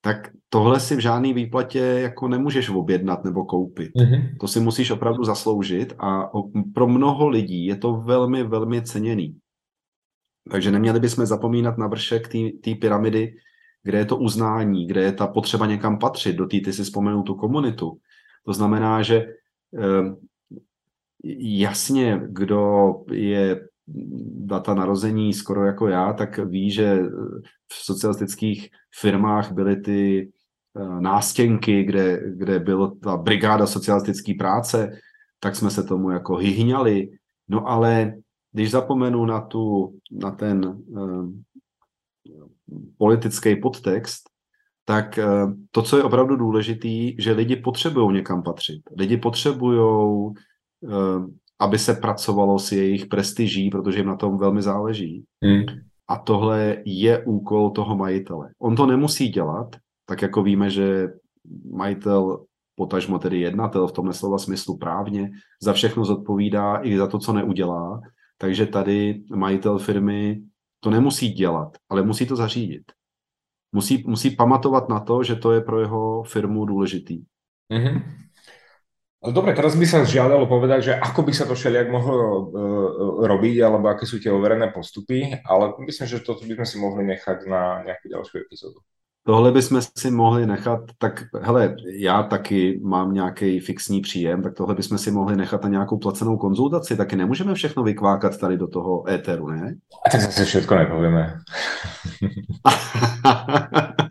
tak 0.00 0.30
tohle 0.48 0.80
si 0.80 0.96
v 0.96 1.00
žádné 1.00 1.32
výplatě 1.32 1.78
jako 1.78 2.28
nemůžeš 2.28 2.68
objednat 2.70 3.24
nebo 3.24 3.44
koupit. 3.44 3.92
Mm-hmm. 3.96 4.36
To 4.40 4.48
si 4.48 4.60
musíš 4.60 4.90
opravdu 4.90 5.24
zasloužit 5.24 5.94
a 5.98 6.30
pro 6.74 6.88
mnoho 6.88 7.28
lidí 7.28 7.66
je 7.66 7.76
to 7.76 7.92
velmi, 7.92 8.44
velmi 8.44 8.82
ceněný. 8.82 9.38
Takže 10.50 10.70
neměli 10.70 11.00
bychom 11.00 11.26
zapomínat 11.26 11.78
na 11.78 11.86
vršek 11.86 12.28
té 12.64 12.74
pyramidy, 12.80 13.34
kde 13.82 13.98
je 13.98 14.04
to 14.04 14.16
uznání, 14.16 14.86
kde 14.86 15.02
je 15.02 15.12
ta 15.12 15.26
potřeba 15.26 15.66
někam 15.66 15.98
patřit, 15.98 16.36
do 16.36 16.46
té 16.46 16.60
ty 16.60 16.72
si 16.72 16.82
vzpomenul 16.82 17.22
tu 17.22 17.34
komunitu. 17.34 17.98
To 18.44 18.52
znamená, 18.52 19.02
že 19.02 19.16
eh, 19.78 20.14
jasně, 21.38 22.20
kdo 22.28 22.94
je 23.12 23.67
data 24.34 24.74
narození 24.74 25.32
skoro 25.32 25.64
jako 25.64 25.88
já, 25.88 26.12
tak 26.12 26.38
ví, 26.38 26.70
že 26.70 27.02
v 27.72 27.74
socialistických 27.74 28.70
firmách 29.00 29.52
byly 29.52 29.76
ty 29.76 30.30
eh, 30.76 31.00
nástěnky, 31.00 31.84
kde, 31.84 32.20
kde 32.36 32.58
byla 32.58 32.92
ta 33.02 33.16
brigáda 33.16 33.66
socialistické 33.66 34.34
práce, 34.38 34.90
tak 35.40 35.56
jsme 35.56 35.70
se 35.70 35.82
tomu 35.82 36.10
jako 36.10 36.36
hyhňali. 36.36 37.10
No 37.48 37.68
ale 37.68 38.14
když 38.52 38.70
zapomenu 38.70 39.24
na, 39.24 39.40
tu, 39.40 39.94
na 40.12 40.30
ten 40.30 40.66
uh, 40.66 41.30
politický 42.98 43.56
podtext, 43.56 44.30
tak 44.84 45.18
to, 45.70 45.82
co 45.82 45.96
je 45.96 46.02
opravdu 46.02 46.36
důležitý, 46.36 47.22
že 47.22 47.32
lidi 47.32 47.56
potřebují 47.56 48.14
někam 48.14 48.42
patřit. 48.42 48.82
Lidi 48.98 49.16
potřebují 49.16 50.34
aby 51.60 51.78
se 51.78 51.94
pracovalo 51.94 52.58
s 52.58 52.72
jejich 52.72 53.06
prestiží, 53.06 53.70
protože 53.70 53.98
jim 53.98 54.06
na 54.06 54.16
tom 54.16 54.38
velmi 54.38 54.62
záleží. 54.62 55.24
Hmm. 55.44 55.62
A 56.08 56.18
tohle 56.18 56.76
je 56.84 57.24
úkol 57.24 57.70
toho 57.70 57.96
majitele. 57.96 58.50
On 58.58 58.76
to 58.76 58.86
nemusí 58.86 59.28
dělat, 59.28 59.76
tak 60.06 60.22
jako 60.22 60.42
víme, 60.42 60.70
že 60.70 61.08
majitel, 61.72 62.44
potažmo 62.74 63.18
tedy 63.18 63.40
jednatel 63.40 63.86
v 63.86 63.92
tomhle 63.92 64.14
slova 64.14 64.38
smyslu 64.38 64.78
právně, 64.78 65.30
za 65.62 65.72
všechno 65.72 66.04
zodpovídá 66.04 66.80
i 66.82 66.98
za 66.98 67.06
to, 67.06 67.18
co 67.18 67.32
neudělá. 67.32 68.00
Takže 68.38 68.66
tady 68.66 69.22
majitel 69.34 69.78
firmy 69.78 70.42
to 70.80 70.90
nemusí 70.90 71.28
dělat, 71.28 71.76
ale 71.88 72.02
musí 72.02 72.26
to 72.26 72.36
zařídit. 72.36 72.82
Musí, 73.72 74.04
musí 74.06 74.30
pamatovat 74.30 74.88
na 74.88 75.00
to, 75.00 75.22
že 75.22 75.36
to 75.36 75.52
je 75.52 75.60
pro 75.60 75.80
jeho 75.80 76.22
firmu 76.22 76.64
důležitý. 76.64 77.22
Mm-hmm. 77.72 78.02
Dobre, 79.18 79.50
teraz 79.50 79.74
by 79.74 79.82
sa 79.82 80.06
žiadalo 80.06 80.46
povedať, 80.46 80.80
že 80.80 80.92
ako 80.94 81.26
by 81.26 81.32
sa 81.34 81.42
to 81.42 81.58
všelijak 81.58 81.90
mohlo 81.90 82.22
uh, 82.22 83.26
robiť, 83.26 83.66
alebo 83.66 83.90
aké 83.90 84.06
sú 84.06 84.22
tie 84.22 84.30
overené 84.30 84.70
postupy, 84.70 85.34
ale 85.42 85.74
myslím, 85.82 86.06
že 86.06 86.22
toto 86.22 86.46
by 86.46 86.54
sme 86.62 86.66
si 86.66 86.76
mohli 86.78 87.02
nechať 87.02 87.50
na 87.50 87.82
nejakú 87.82 88.06
ďalšiu 88.06 88.46
epizódu. 88.46 88.78
Tohle 89.28 89.52
bychom 89.52 89.80
si 89.98 90.10
mohli 90.10 90.46
nechat, 90.46 90.80
tak 90.98 91.24
hele, 91.42 91.76
já 91.86 92.22
taky 92.22 92.80
mám 92.82 93.14
nějaký 93.14 93.60
fixní 93.60 94.00
příjem, 94.00 94.42
tak 94.42 94.54
tohle 94.54 94.74
bychom 94.74 94.98
si 94.98 95.10
mohli 95.10 95.36
nechat 95.36 95.62
na 95.62 95.68
nějakou 95.68 95.98
placenou 95.98 96.36
konzultaci, 96.36 96.96
taky 96.96 97.16
nemůžeme 97.16 97.54
všechno 97.54 97.82
vykvákat 97.82 98.38
tady 98.38 98.56
do 98.56 98.68
toho 98.68 99.10
éteru, 99.10 99.48
ne? 99.48 99.74
A 100.06 100.10
tak 100.10 100.20
zase 100.20 100.44
všechno 100.44 100.76
nepovíme. 100.76 101.38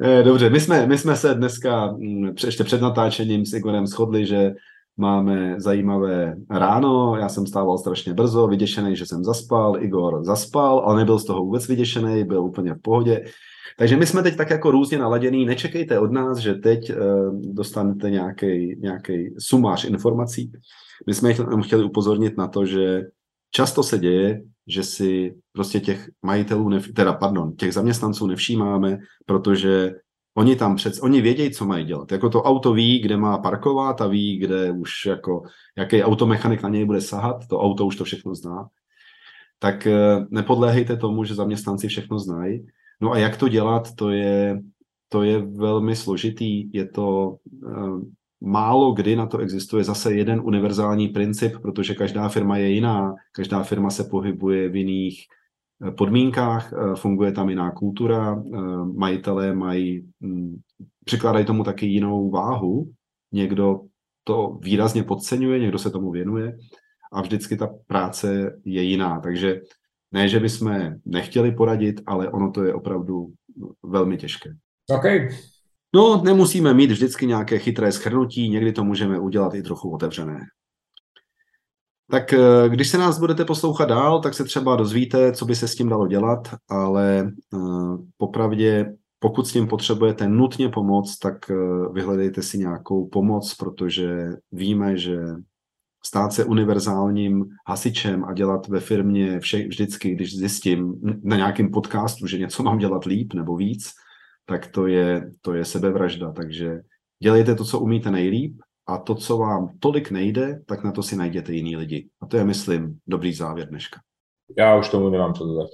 Eh, 0.00 0.22
dobře, 0.22 0.50
my 0.50 0.60
jsme, 0.60 0.86
my 0.86 0.98
jsme 0.98 1.16
se 1.16 1.34
dneska 1.34 1.92
mm, 1.92 2.30
ještě 2.44 2.64
před 2.64 2.80
natáčením 2.80 3.46
s 3.46 3.54
Igorem 3.54 3.86
shodli, 3.86 4.26
že 4.26 4.54
máme 4.96 5.54
zajímavé 5.58 6.36
ráno, 6.50 7.16
já 7.16 7.28
jsem 7.28 7.46
stával 7.46 7.78
strašně 7.78 8.14
brzo, 8.14 8.46
vyděšený, 8.46 8.96
že 8.96 9.06
jsem 9.06 9.24
zaspal, 9.24 9.82
Igor 9.82 10.24
zaspal, 10.24 10.78
ale 10.78 10.96
nebyl 10.98 11.18
z 11.18 11.24
toho 11.24 11.44
vůbec 11.44 11.68
vyděšený, 11.68 12.24
byl 12.24 12.42
úplně 12.42 12.74
v 12.74 12.78
pohodě. 12.82 13.24
Takže 13.78 13.96
my 13.96 14.06
jsme 14.06 14.22
teď 14.22 14.36
tak 14.36 14.50
jako 14.50 14.70
různě 14.70 14.98
naladěný, 14.98 15.46
nečekejte 15.46 15.98
od 15.98 16.12
nás, 16.12 16.38
že 16.38 16.54
teď 16.54 16.90
uh, 16.90 16.96
dostanete 17.54 18.10
nějaký 18.10 19.34
sumář 19.38 19.84
informací. 19.84 20.52
My 21.06 21.14
jsme 21.14 21.34
chtěli 21.62 21.84
upozornit 21.84 22.36
na 22.36 22.48
to, 22.48 22.66
že 22.66 23.02
často 23.50 23.82
se 23.82 23.98
děje, 23.98 24.42
že 24.66 24.82
si 24.82 25.34
prostě 25.52 25.80
těch 25.80 26.08
majitelů, 26.22 26.68
nev, 26.68 26.92
teda 26.92 27.12
pardon, 27.12 27.56
těch 27.56 27.74
zaměstnanců 27.74 28.26
nevšímáme, 28.26 28.98
protože 29.26 29.94
Oni 30.38 30.56
tam 30.56 30.76
před, 30.76 30.94
oni 31.02 31.20
vědějí, 31.20 31.50
co 31.50 31.66
mají 31.66 31.84
dělat. 31.84 32.12
Jako 32.12 32.30
to 32.30 32.42
auto 32.42 32.72
ví, 32.72 32.98
kde 32.98 33.16
má 33.16 33.38
parkovat 33.38 34.00
a 34.00 34.06
ví, 34.06 34.38
kde 34.38 34.70
už 34.70 35.06
jako, 35.06 35.42
jaký 35.76 36.02
automechanik 36.02 36.62
na 36.62 36.68
něj 36.68 36.84
bude 36.84 37.00
sahat, 37.00 37.46
to 37.48 37.60
auto 37.60 37.86
už 37.86 37.96
to 37.96 38.04
všechno 38.04 38.34
zná. 38.34 38.68
Tak 39.58 39.86
eh, 39.86 40.26
nepodléhejte 40.30 40.96
tomu, 40.96 41.24
že 41.24 41.34
zaměstnanci 41.34 41.88
všechno 41.88 42.18
znají. 42.18 42.66
No 43.00 43.12
a 43.12 43.18
jak 43.18 43.36
to 43.36 43.48
dělat, 43.48 43.94
to 43.94 44.10
je, 44.10 44.60
to 45.08 45.22
je 45.22 45.38
velmi 45.38 45.96
složitý. 45.96 46.70
Je 46.72 46.86
to, 46.88 47.36
eh, 47.66 48.00
málo 48.40 48.92
kdy 48.92 49.16
na 49.16 49.26
to 49.26 49.38
existuje 49.38 49.84
zase 49.84 50.14
jeden 50.14 50.40
univerzální 50.44 51.08
princip, 51.08 51.58
protože 51.62 51.94
každá 51.94 52.28
firma 52.28 52.56
je 52.56 52.70
jiná, 52.70 53.14
každá 53.32 53.62
firma 53.62 53.90
se 53.90 54.04
pohybuje 54.04 54.68
v 54.68 54.76
jiných 54.76 55.24
eh, 55.86 55.90
podmínkách, 55.90 56.72
eh, 56.72 56.96
funguje 56.96 57.32
tam 57.32 57.48
jiná 57.48 57.70
kultura, 57.70 58.42
majitelé 58.96 59.54
mají, 59.54 60.08
hm, 60.22 60.56
překládají 61.04 61.44
tomu 61.44 61.64
taky 61.64 61.86
jinou 61.86 62.30
váhu, 62.30 62.90
někdo 63.32 63.80
to 64.24 64.58
výrazně 64.62 65.02
podceňuje, 65.02 65.58
někdo 65.58 65.78
se 65.78 65.90
tomu 65.90 66.10
věnuje 66.10 66.56
a 67.12 67.22
vždycky 67.22 67.56
ta 67.56 67.68
práce 67.86 68.52
je 68.64 68.82
jiná, 68.82 69.20
takže 69.20 69.60
ne, 70.12 70.28
že 70.28 70.40
bychom 70.40 70.94
nechtěli 71.04 71.52
poradit, 71.52 72.00
ale 72.06 72.30
ono 72.30 72.50
to 72.50 72.64
je 72.64 72.74
opravdu 72.74 73.32
velmi 73.82 74.16
těžké. 74.16 74.50
OK. 74.90 75.04
No, 75.94 76.22
nemusíme 76.24 76.74
mít 76.74 76.90
vždycky 76.90 77.26
nějaké 77.26 77.58
chytré 77.58 77.92
schrnutí, 77.92 78.48
někdy 78.48 78.72
to 78.72 78.84
můžeme 78.84 79.18
udělat 79.18 79.54
i 79.54 79.62
trochu 79.62 79.94
otevřené. 79.94 80.40
Tak 82.10 82.32
eh, 82.32 82.68
když 82.68 82.88
se 82.88 82.98
nás 82.98 83.18
budete 83.18 83.44
poslouchat 83.44 83.88
dál, 83.88 84.20
tak 84.20 84.34
se 84.34 84.44
třeba 84.44 84.76
dozvíte, 84.76 85.32
co 85.32 85.44
by 85.44 85.56
se 85.56 85.68
s 85.68 85.74
tím 85.74 85.88
dalo 85.88 86.06
dělat, 86.06 86.48
ale 86.68 87.32
uh, 87.52 87.96
popravdě, 88.16 88.94
pokud 89.18 89.46
s 89.46 89.52
tím 89.52 89.68
potřebujete 89.68 90.28
nutně 90.28 90.68
pomoc, 90.68 91.18
tak 91.18 91.36
uh, 91.50 91.94
vyhledejte 91.94 92.42
si 92.42 92.58
nějakou 92.58 93.08
pomoc, 93.08 93.54
protože 93.54 94.28
víme, 94.52 94.98
že 94.98 95.18
stát 96.04 96.32
se 96.32 96.44
univerzálním 96.44 97.44
hasičem 97.66 98.24
a 98.24 98.32
dělat 98.32 98.68
ve 98.68 98.80
firmě 98.80 99.40
vše, 99.40 99.68
vždycky, 99.68 100.14
když 100.14 100.36
zjistím 100.36 100.94
na 101.22 101.36
nějakém 101.36 101.70
podcastu, 101.70 102.26
že 102.26 102.38
něco 102.38 102.62
mám 102.62 102.78
dělat 102.78 103.04
líp 103.04 103.34
nebo 103.34 103.56
víc, 103.56 103.90
tak 104.48 104.66
to 104.66 104.86
je, 104.86 105.30
to 105.42 105.54
je 105.54 105.64
sebevražda. 105.64 106.32
Takže 106.32 106.80
dělejte 107.22 107.54
to, 107.54 107.64
co 107.64 107.80
umíte 107.80 108.10
nejlíp 108.10 108.56
a 108.88 108.98
to, 108.98 109.14
co 109.14 109.38
vám 109.38 109.68
tolik 109.78 110.10
nejde, 110.10 110.60
tak 110.66 110.84
na 110.84 110.92
to 110.92 111.02
si 111.02 111.16
najděte 111.16 111.52
jiný 111.52 111.76
lidi. 111.76 112.08
A 112.20 112.26
to 112.26 112.36
je, 112.36 112.44
myslím, 112.44 112.98
dobrý 113.06 113.32
závěr 113.32 113.68
dneška. 113.68 114.00
Já 114.58 114.76
už 114.76 114.88
tomu 114.88 115.08
nemám 115.08 115.34
co 115.34 115.44
dodat. 115.44 115.70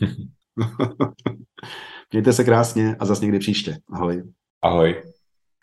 Mějte 2.12 2.32
se 2.32 2.44
krásně 2.44 2.96
a 2.98 3.04
zase 3.04 3.24
někdy 3.24 3.38
příště. 3.38 3.78
Ahoj. 3.92 4.22
Ahoj. 4.62 5.02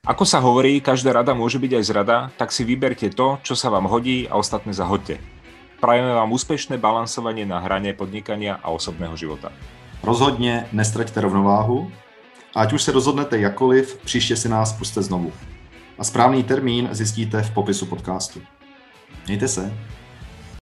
Ako 0.07 0.23
sa 0.23 0.39
hovorí, 0.39 0.79
každá 0.79 1.11
rada 1.11 1.35
môže 1.35 1.59
byť 1.59 1.75
aj 1.75 1.83
zrada, 1.83 2.17
tak 2.39 2.55
si 2.55 2.63
vyberte 2.63 3.11
to, 3.11 3.35
čo 3.43 3.51
sa 3.59 3.67
vám 3.67 3.83
hodí 3.83 4.31
a 4.31 4.39
ostatné 4.39 4.71
zahoďte. 4.71 5.19
Prajeme 5.83 6.15
vám 6.15 6.31
úspešné 6.31 6.79
balansovanie 6.79 7.43
na 7.43 7.59
hrane 7.59 7.91
podnikania 7.91 8.63
a 8.63 8.71
osobného 8.71 9.19
života. 9.19 9.51
Rozhodně 10.03 10.71
nestraťte 10.71 11.21
rovnováhu 11.21 11.91
ať 12.55 12.73
už 12.73 12.83
se 12.83 12.91
rozhodnete 12.91 13.39
jakoliv, 13.39 13.99
příště 14.05 14.35
si 14.35 14.49
nás 14.49 14.73
puste 14.73 15.01
znovu. 15.01 15.33
A 15.97 16.03
správný 16.03 16.43
termín 16.43 16.89
zjistíte 16.91 17.41
v 17.41 17.51
popisu 17.51 17.85
podcastu. 17.85 18.41
Mějte 19.27 19.47
se. 19.47 19.73